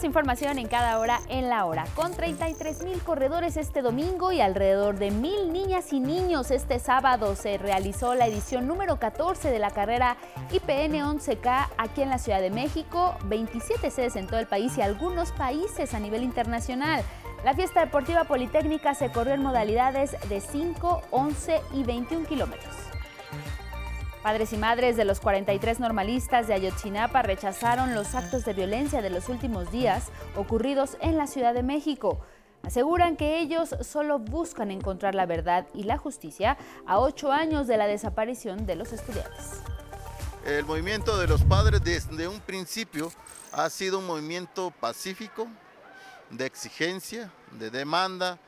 [0.05, 1.85] Información en cada hora en la hora.
[1.95, 7.37] Con 33 mil corredores este domingo y alrededor de mil niñas y niños este sábado
[7.37, 10.17] se realizó la edición número 14 de la carrera
[10.51, 14.83] IPN 11K aquí en la Ciudad de México, 27 sedes en todo el país y
[14.83, 17.03] algunos países a nivel internacional.
[17.45, 22.82] La fiesta deportiva politécnica se corrió en modalidades de 5, 11 y 21 kilómetros.
[24.23, 29.11] Padres y madres de los 43 normalistas de Ayotzinapa rechazaron los actos de violencia de
[29.11, 32.25] los últimos días ocurridos en la Ciudad de México.
[32.63, 36.57] Aseguran que ellos solo buscan encontrar la verdad y la justicia
[36.87, 39.61] a ocho años de la desaparición de los estudiantes.
[40.47, 43.11] El movimiento de los padres desde un principio
[43.51, 45.49] ha sido un movimiento pacífico,
[46.31, 48.39] de exigencia, de demanda,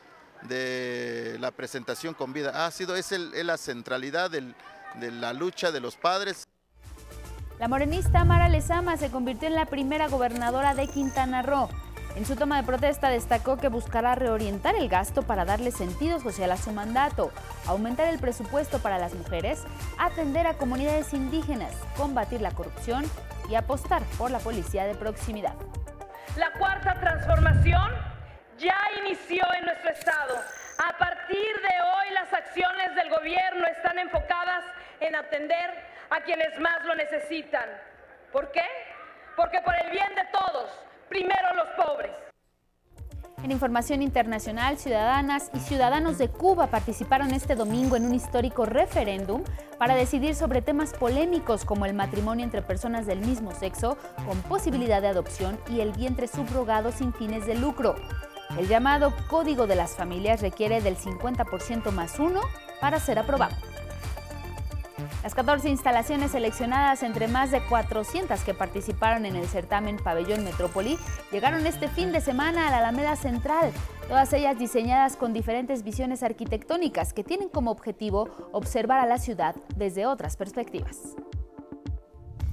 [0.42, 2.64] de la presentación con vida.
[2.64, 4.54] Ha sido, es, el, es la centralidad del,
[5.00, 6.48] de la lucha de los padres.
[7.58, 11.68] La morenista Mara Lezama se convirtió en la primera gobernadora de Quintana Roo.
[12.16, 16.52] En su toma de protesta destacó que buscará reorientar el gasto para darle sentido social
[16.52, 17.32] a su mandato,
[17.66, 19.64] aumentar el presupuesto para las mujeres,
[19.98, 23.04] atender a comunidades indígenas, combatir la corrupción
[23.48, 25.54] y apostar por la policía de proximidad.
[26.36, 27.90] La cuarta transformación
[28.58, 30.34] ya inició en nuestro estado.
[30.78, 34.64] A partir de hoy las acciones del gobierno están enfocadas
[35.00, 35.70] en atender
[36.10, 37.68] a quienes más lo necesitan.
[38.32, 38.66] ¿Por qué?
[39.36, 40.70] Porque por el bien de todos,
[41.08, 42.10] primero los pobres.
[43.44, 49.44] En información internacional, ciudadanas y ciudadanos de Cuba participaron este domingo en un histórico referéndum
[49.78, 55.02] para decidir sobre temas polémicos como el matrimonio entre personas del mismo sexo con posibilidad
[55.02, 57.96] de adopción y el vientre subrogado sin fines de lucro.
[58.58, 62.40] El llamado Código de las Familias requiere del 50% más uno
[62.80, 63.56] para ser aprobado.
[65.24, 70.98] Las 14 instalaciones seleccionadas entre más de 400 que participaron en el certamen Pabellón Metrópoli
[71.32, 73.72] llegaron este fin de semana a la Alameda Central,
[74.06, 79.56] todas ellas diseñadas con diferentes visiones arquitectónicas que tienen como objetivo observar a la ciudad
[79.76, 81.16] desde otras perspectivas.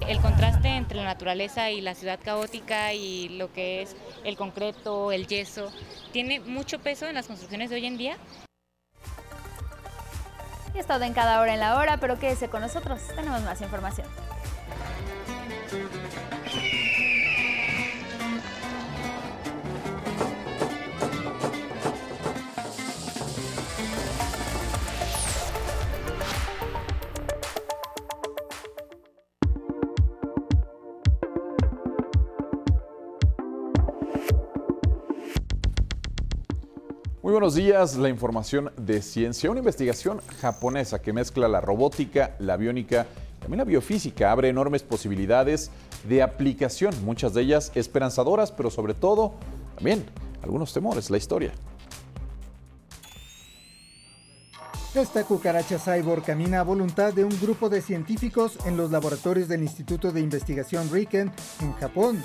[0.07, 5.11] El contraste entre la naturaleza y la ciudad caótica y lo que es el concreto,
[5.11, 5.71] el yeso,
[6.11, 8.17] tiene mucho peso en las construcciones de hoy en día.
[10.73, 13.61] Y es todo en cada hora en la hora, pero quédese con nosotros, tenemos más
[13.61, 14.07] información.
[37.31, 39.49] Muy buenos días, la información de ciencia.
[39.49, 43.07] Una investigación japonesa que mezcla la robótica, la biónica,
[43.39, 45.71] también la biofísica, abre enormes posibilidades
[46.09, 49.35] de aplicación, muchas de ellas esperanzadoras, pero sobre todo
[49.75, 50.03] también
[50.43, 51.53] algunos temores, la historia.
[54.93, 59.63] Esta cucaracha cyborg camina a voluntad de un grupo de científicos en los laboratorios del
[59.63, 62.21] Instituto de Investigación Riken en Japón.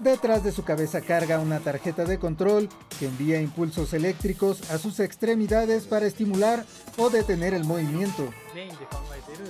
[0.00, 4.98] Detrás de su cabeza carga una tarjeta de control que envía impulsos eléctricos a sus
[4.98, 6.64] extremidades para estimular
[6.96, 8.32] o detener el movimiento.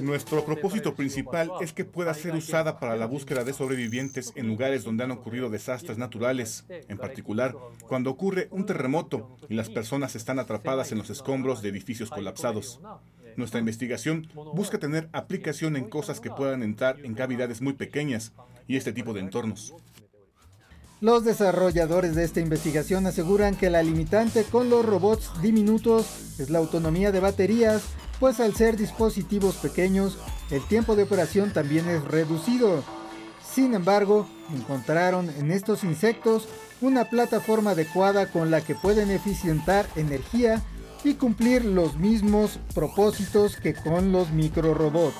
[0.00, 4.82] Nuestro propósito principal es que pueda ser usada para la búsqueda de sobrevivientes en lugares
[4.82, 7.54] donde han ocurrido desastres naturales, en particular
[7.86, 12.80] cuando ocurre un terremoto y las personas están atrapadas en los escombros de edificios colapsados.
[13.36, 18.32] Nuestra investigación busca tener aplicación en cosas que puedan entrar en cavidades muy pequeñas
[18.66, 19.74] y este tipo de entornos.
[21.00, 26.58] Los desarrolladores de esta investigación aseguran que la limitante con los robots diminutos es la
[26.58, 27.80] autonomía de baterías,
[28.18, 30.18] pues al ser dispositivos pequeños,
[30.50, 32.84] el tiempo de operación también es reducido.
[33.42, 36.46] Sin embargo, encontraron en estos insectos
[36.82, 40.62] una plataforma adecuada con la que pueden eficientar energía
[41.02, 45.16] y cumplir los mismos propósitos que con los microrobots.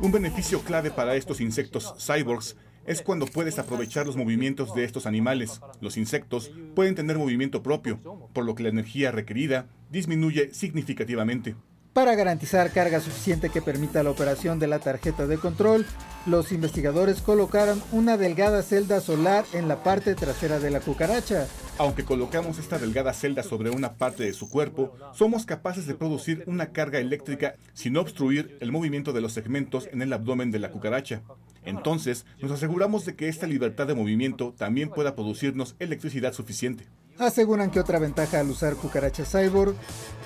[0.00, 2.56] Un beneficio clave para estos insectos cyborgs
[2.90, 5.60] es cuando puedes aprovechar los movimientos de estos animales.
[5.80, 8.00] Los insectos pueden tener movimiento propio,
[8.32, 11.54] por lo que la energía requerida disminuye significativamente.
[11.92, 15.86] Para garantizar carga suficiente que permita la operación de la tarjeta de control,
[16.26, 21.46] los investigadores colocaron una delgada celda solar en la parte trasera de la cucaracha.
[21.78, 26.42] Aunque colocamos esta delgada celda sobre una parte de su cuerpo, somos capaces de producir
[26.46, 30.70] una carga eléctrica sin obstruir el movimiento de los segmentos en el abdomen de la
[30.70, 31.22] cucaracha.
[31.64, 36.86] Entonces, nos aseguramos de que esta libertad de movimiento también pueda producirnos electricidad suficiente.
[37.18, 39.74] Aseguran que otra ventaja al usar cucaracha cyborg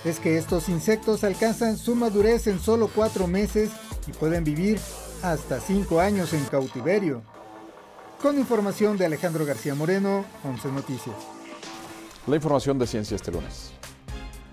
[0.05, 3.71] es que estos insectos alcanzan su madurez en solo cuatro meses
[4.07, 4.79] y pueden vivir
[5.23, 7.23] hasta cinco años en cautiverio.
[8.23, 11.17] Con información de Alejandro García Moreno, 11 Noticias.
[12.27, 13.74] La información de ciencia este lunes.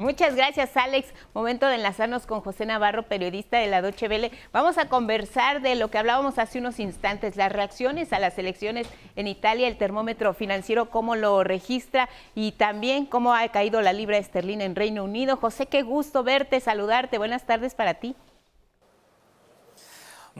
[0.01, 1.13] Muchas gracias, Alex.
[1.35, 4.31] Momento de enlazarnos con José Navarro, periodista de la Doche Vele.
[4.51, 8.87] Vamos a conversar de lo que hablábamos hace unos instantes, las reacciones a las elecciones
[9.15, 14.17] en Italia, el termómetro financiero, cómo lo registra y también cómo ha caído la libra
[14.17, 15.37] esterlina en Reino Unido.
[15.37, 17.19] José, qué gusto verte, saludarte.
[17.19, 18.15] Buenas tardes para ti.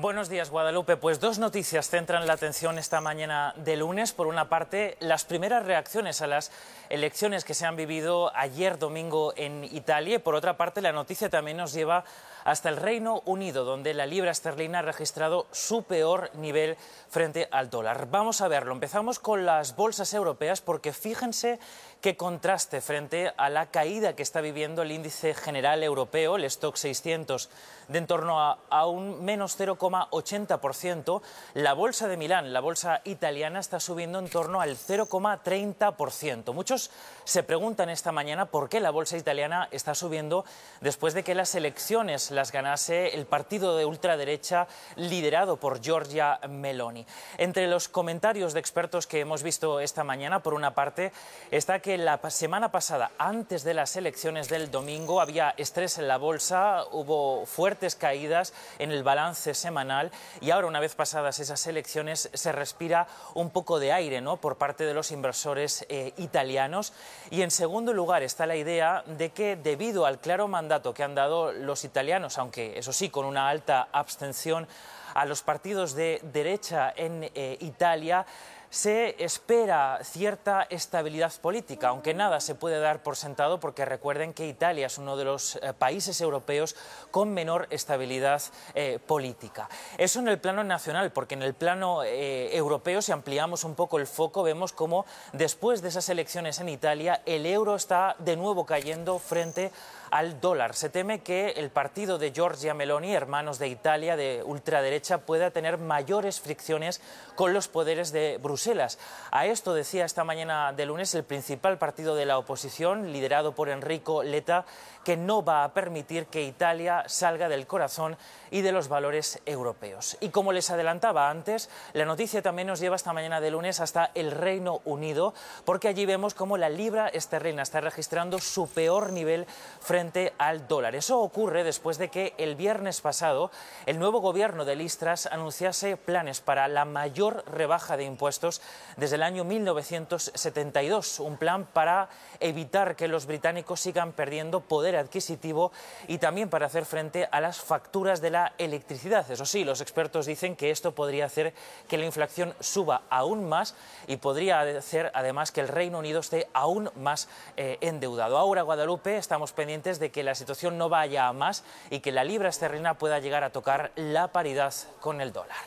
[0.02, 0.98] Buenos días, Guadalupe.
[0.98, 4.14] Pues dos noticias centran la atención esta mañana de lunes.
[4.14, 6.52] Por una parte, las primeras reacciones a las
[6.90, 10.16] elecciones que se han vivido ayer domingo en Italia.
[10.16, 12.04] Y por otra parte, la noticia también nos lleva
[12.44, 16.78] hasta el Reino Unido, donde la libra esterlina ha registrado su peor nivel
[17.10, 18.08] frente al dólar.
[18.10, 18.74] Vamos a verlo.
[18.74, 21.60] Empezamos con las bolsas europeas porque fíjense
[22.02, 26.76] qué contraste frente a la caída que está viviendo el índice general europeo, el stock
[26.76, 27.50] 600,
[27.88, 31.22] de en torno a, un menos 0,80%.
[31.54, 36.54] La bolsa de Milán, la bolsa italiana, está subiendo en torno al 0,30%.
[36.54, 36.90] Muchos
[37.24, 40.46] se preguntan esta mañana por qué la bolsa italiana está subiendo
[40.82, 47.06] después de que las elecciones las ganase el partido de ultraderecha liderado por Giorgia Meloni.
[47.38, 51.12] Entre los comentarios de expertos que hemos visto esta mañana, por una parte,
[51.52, 56.18] está que la semana pasada, antes de las elecciones del domingo, había estrés en la
[56.18, 62.30] bolsa, hubo fuertes caídas en el balance semanal y ahora, una vez pasadas esas elecciones,
[62.34, 64.38] se respira un poco de aire ¿no?
[64.38, 66.94] por parte de los inversores eh, italianos.
[67.30, 71.16] Y en segundo lugar está la idea de que debido al claro mandato que han
[71.16, 72.02] dado los italianos,
[72.38, 74.68] aunque eso sí, con una alta abstención
[75.14, 78.26] a los partidos de derecha en eh, Italia,
[78.70, 84.48] se espera cierta estabilidad política, aunque nada se puede dar por sentado porque recuerden que
[84.48, 86.78] Italia es uno de los eh, países europeos
[87.12, 88.42] con menor estabilidad
[88.74, 89.68] eh, política.
[89.98, 94.08] Eso en el plano nacional, porque en el plano europeo, si ampliamos un poco el
[94.08, 99.20] foco, vemos cómo después de esas elecciones en Italia el euro está de nuevo cayendo
[99.20, 99.74] frente
[100.12, 100.76] al dólar.
[100.76, 105.78] Se teme que el partido de Giorgia Meloni, hermanos de Italia de ultraderecha, pueda tener
[105.78, 107.02] mayores fricciones
[107.36, 109.00] con los poderes de Bruselas.
[109.32, 113.70] A esto decía esta mañana de lunes el principal partido de la oposición, liderado por
[113.70, 114.66] Enrico Letta,
[115.06, 118.18] que no va a permitir que Italia salga del corazón
[118.52, 120.18] y de los valores europeos.
[120.20, 124.12] Y como les adelantaba antes, la noticia también nos lleva esta mañana de lunes hasta
[124.14, 125.34] el Reino Unido,
[125.66, 129.48] porque allí vemos cómo la libra esterlina está registrando su peor nivel
[129.80, 130.01] frente
[130.40, 130.96] al dólar.
[130.96, 133.52] Eso ocurre después de que el viernes pasado
[133.86, 138.64] el nuevo gobierno de Listras anunciase planes para la mayor rebaja de impuestos
[138.98, 145.72] desde el año 1972, un plan para evitar que los británicos sigan perdiendo poder adquisitivo
[146.08, 149.30] y también para hacer frente a las facturas de la electricidad.
[149.30, 151.54] Eso sí, los expertos dicen que esto podría hacer
[151.88, 153.76] que la inflación suba aún más
[154.08, 158.40] y podría hacer además que el Reino Unido esté aún más eh, endeudado.
[158.40, 162.24] Ahora, Guadalupe, estamos pendientes de que la situación no vaya a más y que la
[162.24, 165.58] libra esterlina pueda llegar a tocar la paridad con el dólar.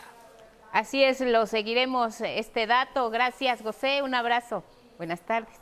[0.73, 3.11] Así es, lo seguiremos este dato.
[3.11, 4.03] Gracias, José.
[4.03, 4.65] Un abrazo.
[4.97, 5.57] Buenas tardes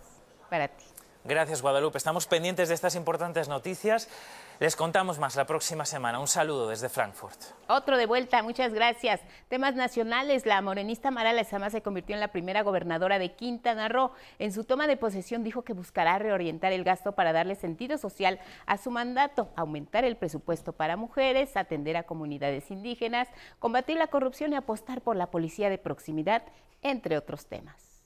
[0.49, 0.85] para ti.
[1.25, 1.99] Gracias, Guadalupe.
[1.99, 4.09] Estamos pendientes de estas importantes noticias.
[4.63, 6.21] Les contamos más la próxima semana.
[6.21, 7.37] Un saludo desde Frankfurt.
[7.67, 9.21] Otro de vuelta, muchas gracias.
[9.49, 14.13] Temas nacionales, la morenista Mara Lezama se convirtió en la primera gobernadora de Quintana Roo.
[14.39, 18.39] En su toma de posesión dijo que buscará reorientar el gasto para darle sentido social
[18.65, 23.27] a su mandato, aumentar el presupuesto para mujeres, atender a comunidades indígenas,
[23.59, 26.45] combatir la corrupción y apostar por la policía de proximidad,
[26.83, 28.05] entre otros temas.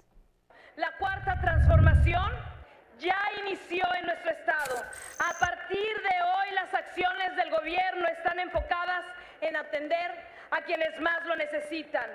[0.77, 2.56] La cuarta transformación
[2.99, 4.83] ya inició en nuestro estado.
[5.19, 9.05] A partir de hoy las acciones del gobierno están enfocadas
[9.41, 10.11] en atender
[10.51, 12.07] a quienes más lo necesitan.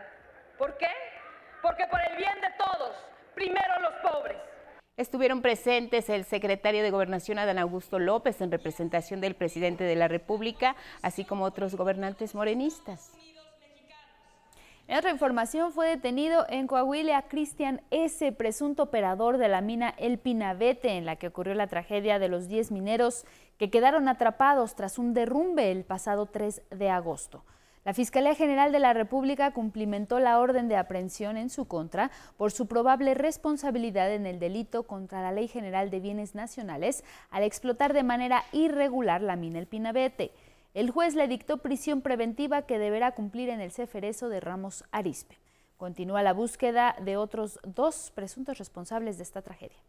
[0.58, 0.92] ¿Por qué?
[1.62, 2.96] Porque por el bien de todos,
[3.36, 4.38] primero los pobres.
[4.98, 10.08] Estuvieron presentes el secretario de Gobernación Adán Augusto López en representación del presidente de la
[10.08, 13.12] República, así como otros gobernantes morenistas.
[14.88, 20.18] En otra información, fue detenido en Coahuila Cristian S., presunto operador de la mina El
[20.18, 23.26] Pinabete, en la que ocurrió la tragedia de los 10 mineros
[23.58, 27.46] que quedaron atrapados tras un derrumbe el pasado 3 de agosto.
[27.84, 32.52] La Fiscalía General de la República cumplimentó la orden de aprehensión en su contra por
[32.52, 37.94] su probable responsabilidad en el delito contra la Ley General de Bienes Nacionales al explotar
[37.94, 40.32] de manera irregular la mina El Pinabete.
[40.74, 45.38] El juez le dictó prisión preventiva que deberá cumplir en el Ceferezo de Ramos Arispe.
[45.76, 49.80] Continúa la búsqueda de otros dos presuntos responsables de esta tragedia.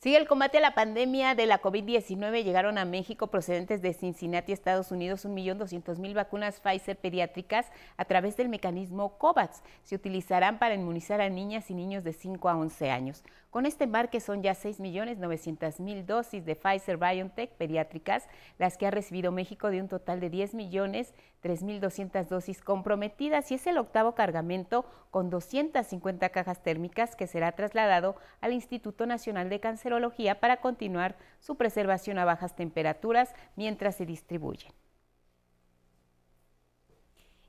[0.00, 2.42] Sigue el combate a la pandemia de la COVID-19.
[2.42, 8.48] Llegaron a México procedentes de Cincinnati, Estados Unidos, 1.200.000 vacunas Pfizer pediátricas a través del
[8.48, 9.62] mecanismo COVAX.
[9.82, 13.22] Se utilizarán para inmunizar a niñas y niños de 5 a 11 años.
[13.50, 18.28] Con este embarque son ya 6.900.000 dosis de Pfizer BioNTech pediátricas,
[18.58, 23.54] las que ha recibido México de un total de 10 millones 3.200 dosis comprometidas y
[23.54, 29.58] es el octavo cargamento con 250 cajas térmicas que será trasladado al Instituto Nacional de
[29.58, 34.72] Cancerología para continuar su preservación a bajas temperaturas mientras se distribuyen.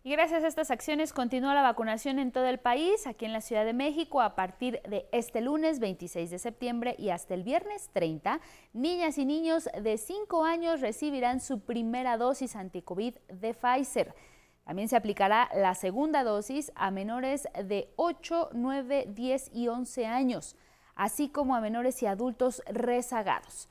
[0.04, 3.66] Gracias a estas acciones continúa la vacunación en todo el país, aquí en la Ciudad
[3.66, 8.40] de México, a partir de este lunes 26 de septiembre y hasta el viernes 30,
[8.74, 14.16] niñas y niños de 5 años recibirán su primera dosis anticovid de Pfizer.
[14.64, 20.56] También se aplicará la segunda dosis a menores de 8, 9, 10 y 11 años,
[20.96, 23.70] así como a menores y adultos rezagados.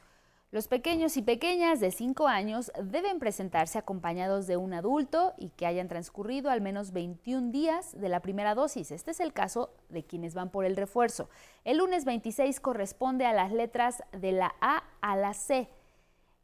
[0.52, 5.64] Los pequeños y pequeñas de 5 años deben presentarse acompañados de un adulto y que
[5.64, 8.90] hayan transcurrido al menos 21 días de la primera dosis.
[8.90, 11.30] Este es el caso de quienes van por el refuerzo.
[11.62, 15.68] El lunes 26 corresponde a las letras de la A a la C.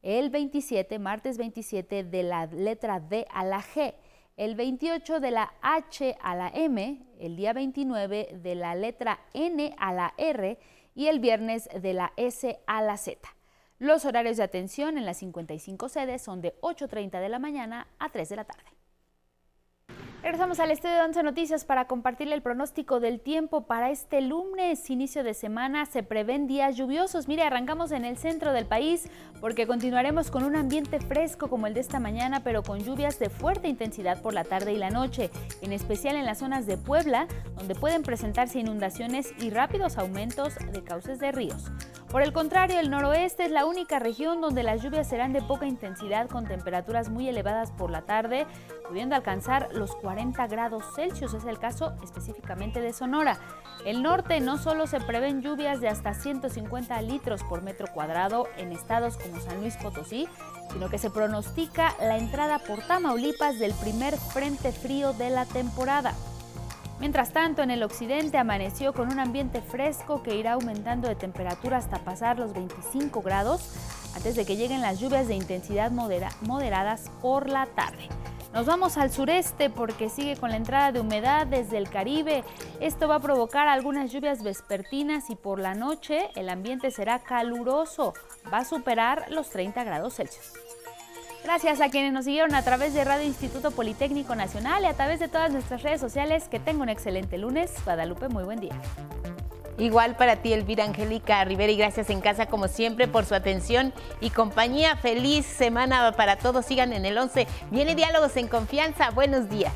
[0.02, 3.92] El 27, martes 27, de la letra D a la G.
[4.36, 7.04] El 28 de la H a la M.
[7.18, 10.60] El día 29 de la letra N a la R.
[10.94, 13.35] Y el viernes de la S a la Z.
[13.78, 18.08] Los horarios de atención en las 55 sedes son de 8.30 de la mañana a
[18.08, 18.64] 3 de la tarde.
[20.22, 24.88] Regresamos al estudio de 11 Noticias para compartirle el pronóstico del tiempo para este lunes,
[24.88, 25.84] inicio de semana.
[25.84, 27.28] Se prevén días lluviosos.
[27.28, 29.08] Mire, arrancamos en el centro del país
[29.40, 33.28] porque continuaremos con un ambiente fresco como el de esta mañana, pero con lluvias de
[33.28, 37.28] fuerte intensidad por la tarde y la noche, en especial en las zonas de Puebla,
[37.54, 41.70] donde pueden presentarse inundaciones y rápidos aumentos de cauces de ríos.
[42.16, 45.66] Por el contrario, el noroeste es la única región donde las lluvias serán de poca
[45.66, 48.46] intensidad con temperaturas muy elevadas por la tarde,
[48.88, 51.34] pudiendo alcanzar los 40 grados Celsius.
[51.34, 53.36] Es el caso específicamente de Sonora.
[53.84, 58.72] El norte no solo se prevén lluvias de hasta 150 litros por metro cuadrado en
[58.72, 60.26] estados como San Luis Potosí,
[60.72, 66.14] sino que se pronostica la entrada por Tamaulipas del primer frente frío de la temporada.
[66.98, 71.76] Mientras tanto, en el occidente amaneció con un ambiente fresco que irá aumentando de temperatura
[71.76, 73.70] hasta pasar los 25 grados
[74.14, 78.08] antes de que lleguen las lluvias de intensidad moderadas por la tarde.
[78.54, 82.42] Nos vamos al sureste porque sigue con la entrada de humedad desde el Caribe.
[82.80, 88.14] Esto va a provocar algunas lluvias vespertinas y por la noche el ambiente será caluroso.
[88.50, 90.54] Va a superar los 30 grados Celsius.
[91.46, 95.20] Gracias a quienes nos siguieron a través de Radio Instituto Politécnico Nacional y a través
[95.20, 96.48] de todas nuestras redes sociales.
[96.48, 97.72] Que tenga un excelente lunes.
[97.84, 98.74] Guadalupe, muy buen día.
[99.78, 103.92] Igual para ti, Elvira Angélica Rivera, y gracias en casa como siempre por su atención
[104.20, 104.96] y compañía.
[104.96, 106.66] Feliz semana para todos.
[106.66, 107.46] Sigan en el 11.
[107.70, 109.10] Viene Diálogos en Confianza.
[109.10, 109.74] Buenos días.